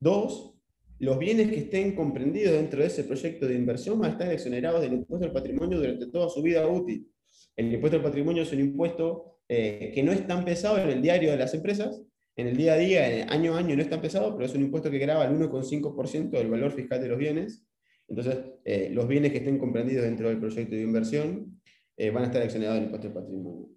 Dos, 0.00 0.54
los 0.98 1.18
bienes 1.18 1.48
que 1.48 1.58
estén 1.58 1.94
comprendidos 1.94 2.54
dentro 2.54 2.80
de 2.80 2.86
ese 2.86 3.04
proyecto 3.04 3.46
de 3.46 3.54
inversión 3.54 3.98
van 3.98 4.10
a 4.10 4.12
estar 4.14 4.32
exonerados 4.32 4.80
del 4.80 4.94
impuesto 4.94 5.26
al 5.26 5.32
patrimonio 5.32 5.78
durante 5.78 6.06
toda 6.06 6.28
su 6.28 6.42
vida 6.42 6.66
útil. 6.66 7.08
El 7.56 7.72
impuesto 7.72 7.96
al 7.96 8.02
patrimonio 8.02 8.42
es 8.42 8.52
un 8.52 8.60
impuesto 8.60 9.38
eh, 9.48 9.90
que 9.94 10.02
no 10.02 10.12
es 10.12 10.26
tan 10.26 10.44
pesado 10.44 10.78
en 10.78 10.88
el 10.90 11.02
diario 11.02 11.30
de 11.30 11.38
las 11.38 11.54
empresas, 11.54 12.02
en 12.36 12.46
el 12.46 12.56
día 12.56 12.74
a 12.74 12.76
día, 12.76 13.26
año 13.30 13.54
a 13.54 13.58
año 13.58 13.74
no 13.74 13.82
es 13.82 13.90
tan 13.90 14.00
pesado, 14.00 14.32
pero 14.34 14.46
es 14.46 14.54
un 14.54 14.62
impuesto 14.62 14.90
que 14.90 14.98
graba 14.98 15.24
el 15.24 15.34
1,5% 15.34 16.30
del 16.30 16.48
valor 16.48 16.70
fiscal 16.70 17.00
de 17.00 17.08
los 17.08 17.18
bienes. 17.18 17.66
Entonces, 18.06 18.38
eh, 18.64 18.90
los 18.92 19.08
bienes 19.08 19.32
que 19.32 19.38
estén 19.38 19.58
comprendidos 19.58 20.04
dentro 20.04 20.28
del 20.28 20.38
proyecto 20.38 20.76
de 20.76 20.82
inversión 20.82 21.57
eh, 21.98 22.10
van 22.10 22.22
a 22.22 22.26
estar 22.26 22.42
exonerados 22.42 22.76
del 22.76 22.84
impuesto 22.84 23.08
de 23.08 23.14
patrimonio. 23.14 23.68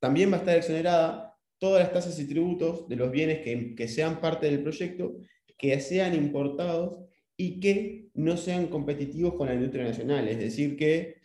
también 0.00 0.30
va 0.30 0.36
a 0.36 0.40
estar 0.40 0.56
exonerada 0.56 1.38
todas 1.58 1.82
las 1.82 1.92
tasas 1.92 2.18
y 2.18 2.26
tributos 2.26 2.88
de 2.88 2.96
los 2.96 3.10
bienes 3.10 3.42
que, 3.42 3.74
que 3.74 3.88
sean 3.88 4.20
parte 4.20 4.46
del 4.46 4.62
proyecto, 4.62 5.16
que 5.56 5.80
sean 5.80 6.14
importados 6.14 7.06
y 7.36 7.60
que 7.60 8.10
no 8.14 8.36
sean 8.36 8.66
competitivos 8.66 9.34
con 9.34 9.46
la 9.46 9.54
industria 9.54 9.84
nacional, 9.84 10.26
es 10.28 10.38
decir, 10.38 10.76
que 10.76 11.16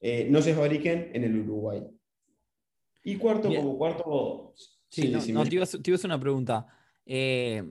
eh, 0.00 0.28
no 0.30 0.40
se 0.40 0.54
fabriquen 0.54 1.10
en 1.12 1.24
el 1.24 1.36
Uruguay. 1.40 1.82
Y 3.02 3.16
cuarto, 3.16 3.48
como 3.48 3.76
cuarto... 3.76 4.54
Sí, 4.88 5.08
no, 5.08 5.44
te, 5.44 5.54
iba 5.54 5.62
a, 5.62 5.64
hacer 5.64 6.06
una 6.06 6.20
pregunta. 6.20 6.66
Eh, 7.04 7.62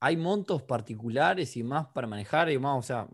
¿Hay 0.00 0.16
montos 0.16 0.62
particulares 0.62 1.56
y 1.56 1.62
más 1.62 1.86
para 1.88 2.06
manejar? 2.06 2.50
Y 2.50 2.58
más, 2.58 2.78
o 2.78 2.82
sea, 2.82 3.08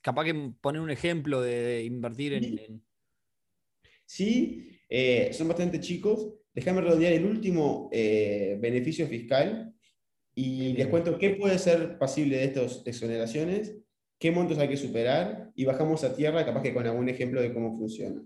capaz 0.00 0.24
que 0.24 0.52
poner 0.60 0.80
un 0.80 0.90
ejemplo 0.90 1.40
de, 1.40 1.84
invertir 1.84 2.34
en... 2.34 2.82
Sí, 4.06 4.78
eh, 4.88 5.30
son 5.32 5.48
bastante 5.48 5.80
chicos. 5.80 6.34
Déjame 6.54 6.82
redondear 6.82 7.14
el 7.14 7.24
último 7.24 7.88
beneficio 7.90 9.06
fiscal 9.06 9.74
y 10.34 10.74
les 10.74 10.86
cuento 10.88 11.18
qué 11.18 11.30
puede 11.30 11.58
ser 11.58 11.98
pasible 11.98 12.36
de 12.36 12.44
estas 12.44 12.82
exoneraciones, 12.84 13.74
qué 14.18 14.30
montos 14.30 14.58
hay 14.58 14.68
que 14.68 14.76
superar 14.76 15.50
y 15.54 15.64
bajamos 15.64 16.04
a 16.04 16.14
tierra 16.14 16.44
capaz 16.44 16.62
que 16.62 16.74
con 16.74 16.86
algún 16.86 17.08
ejemplo 17.08 17.40
de 17.40 17.52
cómo 17.52 17.76
funciona. 17.76 18.22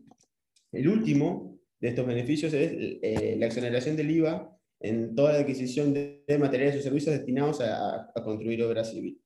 El 0.72 0.88
último 0.88 1.58
de 1.80 1.88
estos 1.88 2.06
beneficios 2.06 2.52
es 2.52 2.72
eh, 3.02 3.36
la 3.38 3.46
exoneración 3.46 3.96
del 3.96 4.10
IVA 4.10 4.56
en 4.80 5.14
toda 5.14 5.32
la 5.32 5.38
adquisición 5.40 5.94
de, 5.94 6.22
materiales 6.38 6.76
o 6.76 6.82
servicios 6.82 7.14
destinados 7.14 7.60
a, 7.60 8.12
construir 8.22 8.62
obra 8.62 8.84
civil. 8.84 9.20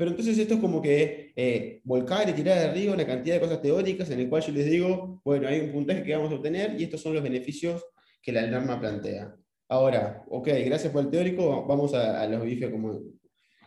Pero 0.00 0.12
entonces 0.12 0.38
esto 0.38 0.54
es 0.54 0.60
como 0.60 0.80
que 0.80 1.30
eh, 1.36 1.82
volcar 1.84 2.26
y 2.26 2.32
tirar 2.32 2.58
de 2.58 2.64
arriba 2.64 2.94
una 2.94 3.06
cantidad 3.06 3.34
de 3.34 3.40
cosas 3.42 3.60
teóricas 3.60 4.08
en 4.08 4.20
el 4.20 4.30
cual 4.30 4.40
yo 4.40 4.50
les 4.50 4.64
digo, 4.64 5.20
bueno, 5.22 5.46
hay 5.46 5.60
un 5.60 5.72
puntaje 5.72 6.02
que 6.02 6.16
vamos 6.16 6.32
a 6.32 6.36
obtener 6.36 6.80
y 6.80 6.84
estos 6.84 7.02
son 7.02 7.12
los 7.12 7.22
beneficios 7.22 7.84
que 8.22 8.32
la 8.32 8.46
norma 8.46 8.80
plantea. 8.80 9.36
Ahora, 9.68 10.24
ok, 10.30 10.48
gracias 10.64 10.90
por 10.90 11.04
el 11.04 11.10
teórico, 11.10 11.66
vamos 11.66 11.92
a, 11.92 12.26
los 12.28 12.42
bifes 12.42 12.70
como, 12.70 12.98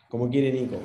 como 0.09 0.27
quiere 0.27 0.51
Nico. 0.51 0.79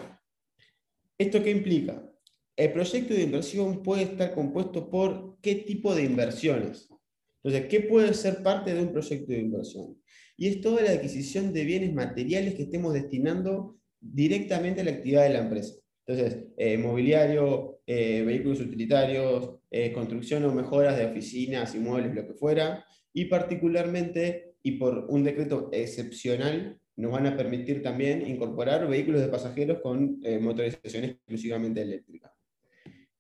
¿Esto 1.17 1.43
qué 1.43 1.51
implica? 1.51 2.07
El 2.55 2.71
proyecto 2.75 3.15
de 3.15 3.23
inversión 3.23 3.83
puede 3.83 4.03
estar 4.03 4.35
compuesto 4.35 4.91
por 4.91 5.39
qué 5.41 5.55
tipo 5.55 5.95
de 5.95 6.05
inversiones. 6.05 6.91
Entonces, 7.43 7.71
¿qué 7.71 7.81
puede 7.81 8.13
ser 8.13 8.43
parte 8.43 8.75
de 8.75 8.83
un 8.83 8.93
proyecto 8.93 9.33
de 9.33 9.39
inversión? 9.39 9.97
Y 10.37 10.49
es 10.49 10.61
toda 10.61 10.83
la 10.83 10.91
adquisición 10.91 11.55
de 11.55 11.65
bienes 11.65 11.95
materiales 11.95 12.55
que 12.55 12.65
estemos 12.65 12.93
destinando 12.93 13.79
directamente 14.01 14.85
la 14.85 14.93
actividad 14.93 15.25
de 15.25 15.31
la 15.31 15.41
empresa. 15.41 15.75
Entonces, 16.07 16.47
eh, 16.57 16.79
mobiliario, 16.79 17.81
eh, 17.87 18.23
vehículos 18.23 18.61
utilitarios, 18.61 19.59
eh, 19.71 19.93
construcción 19.93 20.45
o 20.45 20.55
mejoras 20.55 20.97
de 20.97 21.07
oficinas, 21.07 21.75
inmuebles, 21.75 22.15
lo 22.15 22.27
que 22.27 22.35
fuera, 22.35 22.85
y 23.13 23.27
particularmente 23.27 24.55
y 24.63 24.73
por 24.73 25.07
un 25.09 25.25
decreto 25.25 25.71
excepcional 25.73 26.81
nos 26.97 27.13
van 27.13 27.27
a 27.27 27.37
permitir 27.37 27.83
también 27.83 28.27
incorporar 28.29 28.89
vehículos 28.89 29.21
de 29.21 29.29
pasajeros 29.29 29.81
con 29.81 30.21
eh, 30.25 30.39
motorización 30.39 31.05
exclusivamente 31.05 31.81
eléctrica. 31.81 32.35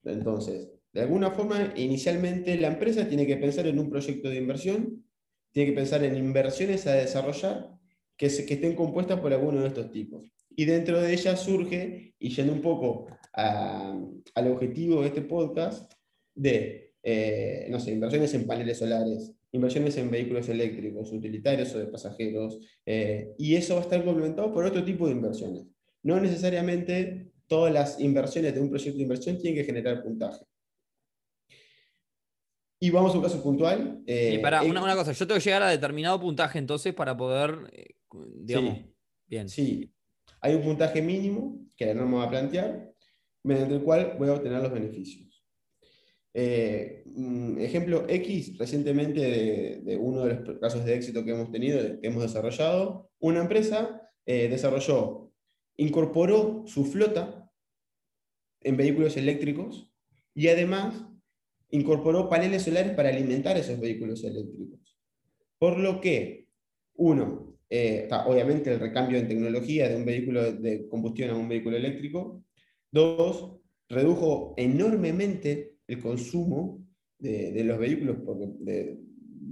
Entonces, 0.04 0.68
de 0.92 1.02
alguna 1.02 1.30
forma, 1.30 1.72
inicialmente 1.76 2.56
la 2.56 2.68
empresa 2.68 3.08
tiene 3.08 3.26
que 3.26 3.36
pensar 3.36 3.66
en 3.66 3.78
un 3.78 3.88
proyecto 3.88 4.30
de 4.30 4.36
inversión, 4.36 5.04
tiene 5.52 5.70
que 5.70 5.76
pensar 5.76 6.02
en 6.02 6.16
inversiones 6.16 6.86
a 6.86 6.94
desarrollar 6.94 7.70
que, 8.16 8.26
que 8.26 8.54
estén 8.54 8.74
compuestas 8.74 9.20
por 9.20 9.32
alguno 9.32 9.60
de 9.60 9.68
estos 9.68 9.92
tipos. 9.92 10.24
Y 10.58 10.64
dentro 10.64 11.00
de 11.00 11.12
ella 11.12 11.36
surge, 11.36 12.14
y 12.18 12.30
yendo 12.30 12.52
un 12.52 12.60
poco 12.60 13.06
al 13.32 14.48
objetivo 14.48 15.02
de 15.02 15.06
este 15.06 15.22
podcast, 15.22 15.92
de, 16.34 16.94
eh, 17.00 17.68
no 17.70 17.78
sé, 17.78 17.92
inversiones 17.92 18.34
en 18.34 18.44
paneles 18.44 18.78
solares, 18.78 19.36
inversiones 19.52 19.96
en 19.98 20.10
vehículos 20.10 20.48
eléctricos, 20.48 21.12
utilitarios 21.12 21.72
o 21.76 21.78
de 21.78 21.86
pasajeros, 21.86 22.58
eh, 22.84 23.36
y 23.38 23.54
eso 23.54 23.74
va 23.74 23.82
a 23.82 23.84
estar 23.84 24.04
complementado 24.04 24.52
por 24.52 24.64
otro 24.64 24.84
tipo 24.84 25.06
de 25.06 25.12
inversiones. 25.12 25.64
No 26.02 26.18
necesariamente 26.18 27.30
todas 27.46 27.72
las 27.72 28.00
inversiones 28.00 28.52
de 28.52 28.60
un 28.60 28.68
proyecto 28.68 28.96
de 28.96 29.04
inversión 29.04 29.38
tienen 29.38 29.60
que 29.60 29.64
generar 29.64 30.02
puntaje. 30.02 30.44
Y 32.80 32.90
vamos 32.90 33.14
a 33.14 33.18
un 33.18 33.22
caso 33.22 33.40
puntual. 33.40 34.02
Eh, 34.08 34.40
para, 34.42 34.64
una, 34.64 34.82
una, 34.82 34.96
cosa, 34.96 35.12
yo 35.12 35.24
tengo 35.24 35.38
que 35.38 35.44
llegar 35.44 35.62
a 35.62 35.70
determinado 35.70 36.18
puntaje 36.18 36.58
entonces 36.58 36.92
para 36.94 37.16
poder, 37.16 37.70
eh, 37.70 37.94
digamos, 38.40 38.76
sí, 38.76 38.94
bien. 39.28 39.48
Sí, 39.48 39.92
hay 40.40 40.54
un 40.54 40.62
puntaje 40.62 41.02
mínimo 41.02 41.60
que 41.76 41.86
la 41.86 41.94
norma 41.94 42.18
va 42.18 42.24
a 42.24 42.30
plantear, 42.30 42.92
mediante 43.44 43.74
el 43.74 43.82
cual 43.82 44.16
voy 44.18 44.28
a 44.28 44.34
obtener 44.34 44.62
los 44.62 44.72
beneficios. 44.72 45.28
Eh, 46.34 47.04
ejemplo 47.58 48.04
X, 48.08 48.58
recientemente 48.58 49.80
de, 49.82 49.96
uno 49.96 50.24
de 50.24 50.34
los 50.34 50.58
casos 50.58 50.84
de 50.84 50.94
éxito 50.94 51.24
que 51.24 51.32
hemos 51.32 51.50
tenido, 51.50 52.00
que 52.00 52.06
hemos 52.06 52.22
desarrollado, 52.22 53.10
una 53.18 53.40
empresa 53.40 54.02
eh, 54.26 54.48
desarrolló, 54.48 55.32
incorporó 55.76 56.64
su 56.66 56.84
flota 56.84 57.50
en 58.60 58.76
vehículos 58.76 59.16
eléctricos 59.16 59.92
y 60.34 60.48
además 60.48 61.06
incorporó 61.70 62.28
paneles 62.28 62.62
solares 62.62 62.92
para 62.92 63.08
alimentar 63.08 63.56
esos 63.56 63.80
vehículos 63.80 64.22
eléctricos. 64.24 64.96
Por 65.58 65.78
lo 65.78 66.00
que, 66.00 66.48
uno, 66.94 67.47
eh, 67.70 68.08
obviamente 68.26 68.72
el 68.72 68.80
recambio 68.80 69.18
en 69.18 69.28
tecnología 69.28 69.88
de 69.88 69.96
un 69.96 70.04
vehículo 70.04 70.52
de 70.52 70.88
combustión 70.88 71.30
a 71.30 71.36
un 71.36 71.48
vehículo 71.48 71.76
eléctrico. 71.76 72.44
Dos, 72.90 73.58
redujo 73.88 74.54
enormemente 74.56 75.76
el 75.86 76.00
consumo 76.00 76.86
de, 77.18 77.64
los 77.64 77.78
vehículos, 77.78 78.18
porque 78.24 78.48
de, 78.60 78.98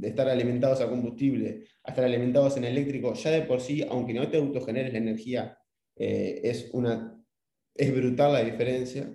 estar 0.02 0.28
alimentados 0.28 0.80
a 0.80 0.88
combustible 0.88 1.64
a 1.82 1.90
estar 1.90 2.04
alimentados 2.04 2.56
en 2.56 2.64
eléctrico, 2.64 3.14
ya 3.14 3.30
de 3.30 3.42
por 3.42 3.60
sí, 3.60 3.84
aunque 3.88 4.12
no 4.12 4.28
te 4.28 4.38
autogeneres 4.38 4.92
la 4.92 4.98
energía, 4.98 5.58
eh, 5.94 6.40
es, 6.42 6.68
una, 6.72 7.16
es 7.74 7.94
brutal 7.94 8.32
la 8.32 8.44
diferencia. 8.44 9.12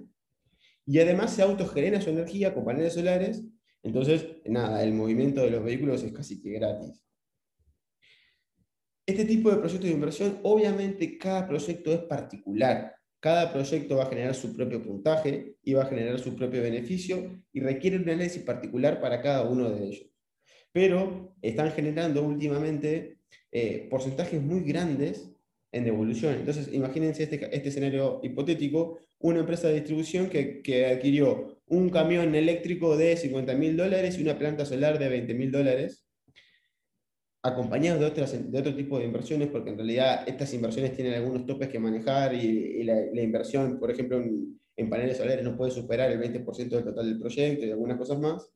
Y 0.85 0.99
además 0.99 1.35
se 1.35 1.41
autogenera 1.41 2.01
su 2.01 2.09
energía 2.09 2.53
con 2.53 2.63
paneles 2.63 2.93
solares, 2.93 3.43
entonces, 3.83 4.25
nada, 4.45 4.83
el 4.83 4.93
movimiento 4.93 5.41
de 5.41 5.51
los 5.51 5.63
vehículos 5.63 6.03
es 6.03 6.13
casi 6.13 6.41
que 6.41 6.51
gratis. 6.51 7.03
Este 9.05 9.25
tipo 9.25 9.49
de 9.49 9.57
proyectos 9.57 9.89
de 9.89 9.95
inversión, 9.95 10.39
obviamente 10.43 11.17
cada 11.17 11.47
proyecto 11.47 11.91
es 11.91 11.99
particular. 12.01 12.95
Cada 13.19 13.51
proyecto 13.51 13.97
va 13.97 14.03
a 14.03 14.09
generar 14.09 14.35
su 14.35 14.55
propio 14.55 14.81
puntaje 14.81 15.55
y 15.63 15.73
va 15.73 15.83
a 15.83 15.87
generar 15.87 16.19
su 16.19 16.35
propio 16.35 16.61
beneficio 16.61 17.43
y 17.51 17.59
requiere 17.59 17.97
un 17.97 18.03
análisis 18.03 18.43
particular 18.43 19.01
para 19.01 19.21
cada 19.21 19.43
uno 19.43 19.69
de 19.69 19.85
ellos. 19.85 20.09
Pero 20.71 21.35
están 21.41 21.71
generando 21.71 22.23
últimamente 22.23 23.17
eh, 23.51 23.87
porcentajes 23.89 24.41
muy 24.41 24.61
grandes 24.61 25.31
en 25.71 25.83
devolución. 25.83 26.35
Entonces, 26.35 26.69
imagínense 26.71 27.23
este, 27.23 27.55
este 27.55 27.69
escenario 27.69 28.19
hipotético, 28.23 28.99
una 29.19 29.39
empresa 29.39 29.67
de 29.67 29.75
distribución 29.75 30.29
que, 30.29 30.61
que 30.61 30.85
adquirió 30.85 31.61
un 31.67 31.89
camión 31.89 32.35
eléctrico 32.35 32.97
de 32.97 33.17
50 33.17 33.53
mil 33.55 33.77
dólares 33.77 34.17
y 34.17 34.21
una 34.21 34.37
planta 34.37 34.65
solar 34.65 34.99
de 34.99 35.09
20 35.09 35.33
mil 35.33 35.51
dólares 35.51 36.05
acompañados 37.43 37.99
de, 37.99 38.05
otras, 38.05 38.51
de 38.51 38.59
otro 38.59 38.75
tipo 38.75 38.99
de 38.99 39.05
inversiones, 39.05 39.49
porque 39.49 39.71
en 39.71 39.77
realidad 39.77 40.23
estas 40.27 40.53
inversiones 40.53 40.95
tienen 40.95 41.15
algunos 41.15 41.45
topes 41.45 41.69
que 41.69 41.79
manejar 41.79 42.33
y, 42.35 42.83
la, 42.83 43.21
inversión, 43.21 43.79
por 43.79 43.89
ejemplo, 43.89 44.21
en, 44.21 44.89
paneles 44.89 45.17
solares 45.17 45.43
no 45.43 45.55
puede 45.55 45.71
superar 45.71 46.11
el 46.11 46.19
20% 46.19 46.69
del 46.69 46.83
total 46.83 47.05
del 47.05 47.19
proyecto 47.19 47.65
y 47.65 47.71
algunas 47.71 47.97
cosas 47.97 48.19
más. 48.19 48.49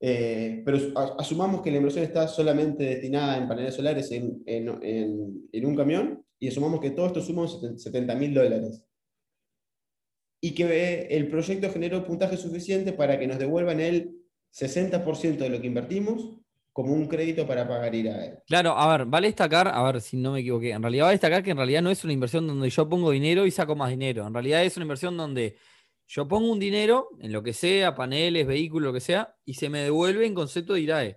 Eh, 0.00 0.62
pero 0.64 0.78
asumamos 1.18 1.62
que 1.62 1.70
la 1.70 1.78
inversión 1.78 2.04
está 2.04 2.28
solamente 2.28 2.84
destinada 2.84 3.38
en 3.38 3.48
paneles 3.48 3.74
solares 3.74 4.10
en, 4.12 4.42
en 4.46 5.66
un 5.66 5.76
camión 5.76 6.22
y 6.38 6.48
asumamos 6.48 6.80
que 6.80 6.90
todo 6.90 7.06
esto 7.06 7.22
suma 7.22 7.46
70 7.48 8.14
mil 8.16 8.34
dólares. 8.34 8.84
Y 10.42 10.54
que 10.54 11.06
el 11.10 11.28
proyecto 11.28 11.70
generó 11.70 12.04
puntaje 12.04 12.36
suficiente 12.36 12.92
para 12.92 13.18
que 13.18 13.26
nos 13.26 13.38
devuelvan 13.38 13.80
el 13.80 14.14
60% 14.52 15.38
de 15.38 15.48
lo 15.48 15.60
que 15.60 15.66
invertimos 15.66 16.43
como 16.74 16.92
un 16.92 17.06
crédito 17.06 17.46
para 17.46 17.66
pagar 17.68 17.94
ir 17.94 18.08
a 18.08 18.26
él. 18.26 18.34
Claro, 18.48 18.76
a 18.76 18.98
ver, 18.98 19.06
vale 19.06 19.28
destacar, 19.28 19.68
a 19.68 19.80
ver 19.84 20.00
si 20.00 20.16
no 20.16 20.32
me 20.32 20.40
equivoqué, 20.40 20.72
en 20.72 20.82
realidad 20.82 21.04
vale 21.04 21.14
destacar 21.14 21.42
que 21.44 21.52
en 21.52 21.56
realidad 21.56 21.82
no 21.82 21.88
es 21.88 22.02
una 22.02 22.12
inversión 22.12 22.48
donde 22.48 22.68
yo 22.68 22.88
pongo 22.88 23.12
dinero 23.12 23.46
y 23.46 23.52
saco 23.52 23.76
más 23.76 23.90
dinero, 23.90 24.26
en 24.26 24.34
realidad 24.34 24.64
es 24.64 24.76
una 24.76 24.82
inversión 24.82 25.16
donde 25.16 25.56
yo 26.08 26.26
pongo 26.26 26.50
un 26.50 26.58
dinero 26.58 27.10
en 27.20 27.30
lo 27.32 27.44
que 27.44 27.52
sea, 27.52 27.94
paneles, 27.94 28.44
vehículos, 28.44 28.88
lo 28.88 28.92
que 28.92 29.00
sea, 29.00 29.36
y 29.44 29.54
se 29.54 29.70
me 29.70 29.78
devuelve 29.82 30.26
en 30.26 30.34
concepto 30.34 30.74
de 30.74 30.80
IRAE. 30.80 31.16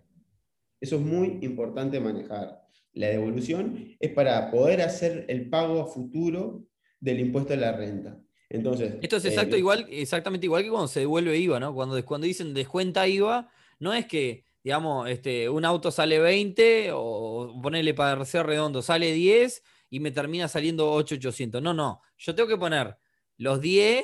Eso 0.80 0.98
es 0.98 1.02
muy 1.02 1.40
importante 1.42 2.00
manejar. 2.00 2.62
La 2.94 3.08
devolución 3.08 3.96
es 4.00 4.12
para 4.12 4.52
poder 4.52 4.84
hacer 4.84 5.26
el 5.28 5.50
pago 5.50 5.82
a 5.82 5.88
futuro 5.88 6.68
del 7.00 7.20
impuesto 7.20 7.54
a 7.54 7.58
la 7.58 7.72
renta. 7.72 8.20
Entonces, 8.48 8.94
Esto 9.02 9.18
es 9.18 9.26
exacto, 9.26 9.56
eh, 9.56 9.60
igual, 9.60 9.88
exactamente 9.90 10.46
igual 10.46 10.64
que 10.64 10.70
cuando 10.70 10.88
se 10.88 11.00
devuelve 11.00 11.36
IVA, 11.36 11.60
¿no? 11.60 11.74
Cuando, 11.74 12.06
cuando 12.06 12.28
dicen 12.28 12.54
descuenta 12.54 13.08
IVA, 13.08 13.50
no 13.80 13.92
es 13.94 14.06
que 14.06 14.47
digamos, 14.68 15.10
este, 15.10 15.48
un 15.48 15.64
auto 15.64 15.92
sale 15.92 16.20
20 16.20 16.90
o 16.92 17.58
ponerle 17.64 17.94
para 17.94 18.26
ser 18.26 18.46
redondo, 18.46 18.82
sale 18.82 19.14
10 19.14 19.64
y 19.90 20.02
me 20.02 20.12
termina 20.12 20.50
saliendo 20.50 20.92
8,800. 20.92 21.62
No, 21.62 21.74
no, 21.74 22.02
yo 22.18 22.36
tengo 22.36 22.50
que 22.50 22.58
poner 22.58 22.98
los 23.38 23.62
10 23.62 24.04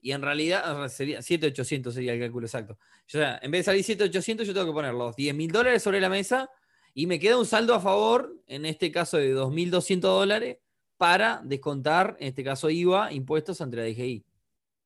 y 0.00 0.10
en 0.10 0.20
realidad 0.20 0.88
sería 0.88 1.22
7,800 1.22 1.94
sería 1.94 2.14
el 2.14 2.18
cálculo 2.18 2.48
exacto. 2.48 2.72
O 2.72 2.78
sea, 3.06 3.38
en 3.40 3.52
vez 3.52 3.60
de 3.60 3.64
salir 3.66 3.84
7,800, 3.84 4.48
yo 4.48 4.52
tengo 4.52 4.66
que 4.66 4.72
poner 4.72 4.94
los 4.94 5.14
10 5.14 5.32
mil 5.32 5.52
dólares 5.52 5.80
sobre 5.80 6.00
la 6.00 6.08
mesa 6.08 6.50
y 6.92 7.06
me 7.06 7.20
queda 7.20 7.38
un 7.38 7.46
saldo 7.46 7.72
a 7.76 7.80
favor, 7.80 8.34
en 8.48 8.66
este 8.66 8.90
caso 8.90 9.16
de 9.16 9.32
2.200 9.32 10.00
dólares, 10.00 10.58
para 10.96 11.40
descontar, 11.44 12.16
en 12.18 12.26
este 12.26 12.42
caso 12.42 12.68
IVA, 12.68 13.12
impuestos 13.12 13.60
ante 13.60 13.76
la 13.76 13.84
DGI. 13.84 14.24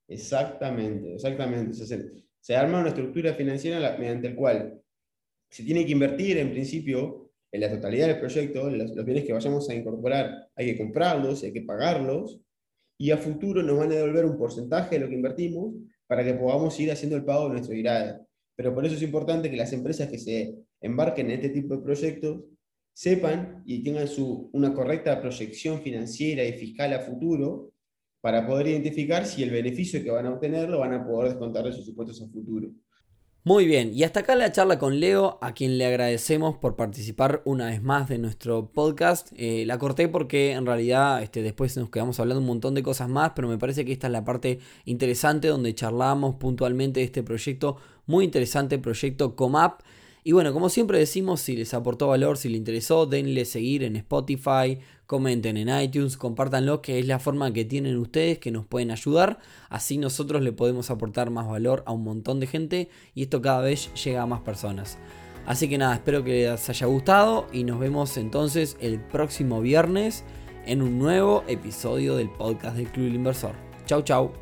Exactamente, 0.06 1.14
exactamente. 1.14 1.72
se, 2.40 2.56
arma 2.56 2.80
una 2.80 2.90
estructura 2.90 3.32
financiera 3.32 3.96
mediante 3.98 4.28
el 4.28 4.34
cual 4.34 4.83
se 5.54 5.62
tiene 5.62 5.86
que 5.86 5.92
invertir 5.92 6.36
en 6.38 6.50
principio 6.50 7.30
en 7.52 7.60
la 7.60 7.70
totalidad 7.70 8.08
del 8.08 8.18
proyecto, 8.18 8.68
los, 8.68 8.90
los 8.90 9.04
bienes 9.04 9.24
que 9.24 9.32
vayamos 9.32 9.70
a 9.70 9.74
incorporar, 9.76 10.48
hay 10.56 10.66
que 10.66 10.78
comprarlos, 10.78 11.44
hay 11.44 11.52
que 11.52 11.62
pagarlos, 11.62 12.40
y 12.98 13.12
a 13.12 13.18
futuro 13.18 13.62
nos 13.62 13.78
van 13.78 13.92
a 13.92 13.94
devolver 13.94 14.24
un 14.24 14.36
porcentaje 14.36 14.96
de 14.96 15.02
lo 15.02 15.08
que 15.08 15.14
invertimos 15.14 15.72
para 16.08 16.24
que 16.24 16.34
podamos 16.34 16.80
ir 16.80 16.90
haciendo 16.90 17.16
el 17.16 17.24
pago 17.24 17.44
de 17.44 17.50
nuestro 17.50 17.72
IRAD. 17.72 18.16
Pero 18.56 18.74
por 18.74 18.84
eso 18.84 18.96
es 18.96 19.02
importante 19.02 19.48
que 19.48 19.56
las 19.56 19.72
empresas 19.72 20.08
que 20.08 20.18
se 20.18 20.56
embarquen 20.80 21.30
en 21.30 21.34
este 21.34 21.50
tipo 21.50 21.76
de 21.76 21.84
proyectos 21.84 22.42
sepan 22.92 23.62
y 23.64 23.84
tengan 23.84 24.08
su, 24.08 24.50
una 24.52 24.74
correcta 24.74 25.20
proyección 25.20 25.80
financiera 25.82 26.42
y 26.44 26.54
fiscal 26.54 26.94
a 26.94 26.98
futuro 26.98 27.70
para 28.20 28.44
poder 28.44 28.66
identificar 28.66 29.24
si 29.24 29.44
el 29.44 29.50
beneficio 29.50 30.02
que 30.02 30.10
van 30.10 30.26
a 30.26 30.32
obtener 30.32 30.68
lo 30.68 30.80
van 30.80 30.94
a 30.94 31.06
poder 31.06 31.30
descontar 31.30 31.64
de 31.64 31.72
sus 31.72 31.86
impuestos 31.86 32.20
a 32.22 32.26
futuro. 32.26 32.72
Muy 33.46 33.66
bien, 33.66 33.90
y 33.92 34.04
hasta 34.04 34.20
acá 34.20 34.36
la 34.36 34.52
charla 34.52 34.78
con 34.78 35.00
Leo, 35.00 35.36
a 35.42 35.52
quien 35.52 35.76
le 35.76 35.84
agradecemos 35.84 36.56
por 36.56 36.76
participar 36.76 37.42
una 37.44 37.66
vez 37.66 37.82
más 37.82 38.08
de 38.08 38.16
nuestro 38.16 38.70
podcast. 38.72 39.32
Eh, 39.36 39.64
la 39.66 39.76
corté 39.76 40.08
porque 40.08 40.52
en 40.52 40.64
realidad 40.64 41.22
este, 41.22 41.42
después 41.42 41.76
nos 41.76 41.90
quedamos 41.90 42.18
hablando 42.18 42.40
un 42.40 42.46
montón 42.46 42.74
de 42.74 42.82
cosas 42.82 43.10
más, 43.10 43.32
pero 43.36 43.46
me 43.46 43.58
parece 43.58 43.84
que 43.84 43.92
esta 43.92 44.06
es 44.06 44.14
la 44.14 44.24
parte 44.24 44.60
interesante 44.86 45.48
donde 45.48 45.74
charlamos 45.74 46.36
puntualmente 46.36 47.00
de 47.00 47.04
este 47.04 47.22
proyecto, 47.22 47.76
muy 48.06 48.24
interesante 48.24 48.78
proyecto 48.78 49.36
Comap. 49.36 49.82
Y 50.26 50.32
bueno, 50.32 50.54
como 50.54 50.70
siempre 50.70 50.98
decimos, 50.98 51.42
si 51.42 51.54
les 51.54 51.74
aportó 51.74 52.08
valor, 52.08 52.38
si 52.38 52.48
les 52.48 52.56
interesó, 52.56 53.04
denle 53.04 53.44
seguir 53.44 53.82
en 53.82 53.94
Spotify, 53.96 54.78
comenten 55.06 55.58
en 55.58 55.68
iTunes, 55.68 56.16
compártanlo, 56.16 56.80
que 56.80 56.98
es 56.98 57.06
la 57.06 57.18
forma 57.18 57.52
que 57.52 57.66
tienen 57.66 57.98
ustedes 57.98 58.38
que 58.38 58.50
nos 58.50 58.64
pueden 58.66 58.90
ayudar. 58.90 59.38
Así 59.68 59.98
nosotros 59.98 60.40
le 60.40 60.52
podemos 60.52 60.90
aportar 60.90 61.28
más 61.28 61.46
valor 61.46 61.82
a 61.84 61.92
un 61.92 62.04
montón 62.04 62.40
de 62.40 62.46
gente 62.46 62.88
y 63.14 63.24
esto 63.24 63.42
cada 63.42 63.60
vez 63.60 63.92
llega 64.02 64.22
a 64.22 64.26
más 64.26 64.40
personas. 64.40 64.96
Así 65.44 65.68
que 65.68 65.76
nada, 65.76 65.96
espero 65.96 66.24
que 66.24 66.48
les 66.48 66.70
haya 66.70 66.86
gustado 66.86 67.46
y 67.52 67.64
nos 67.64 67.78
vemos 67.78 68.16
entonces 68.16 68.78
el 68.80 69.00
próximo 69.00 69.60
viernes 69.60 70.24
en 70.64 70.80
un 70.80 70.98
nuevo 70.98 71.44
episodio 71.48 72.16
del 72.16 72.30
podcast 72.30 72.78
del 72.78 72.90
Club 72.90 73.12
Inversor. 73.12 73.54
Chau 73.84 74.00
chau. 74.00 74.32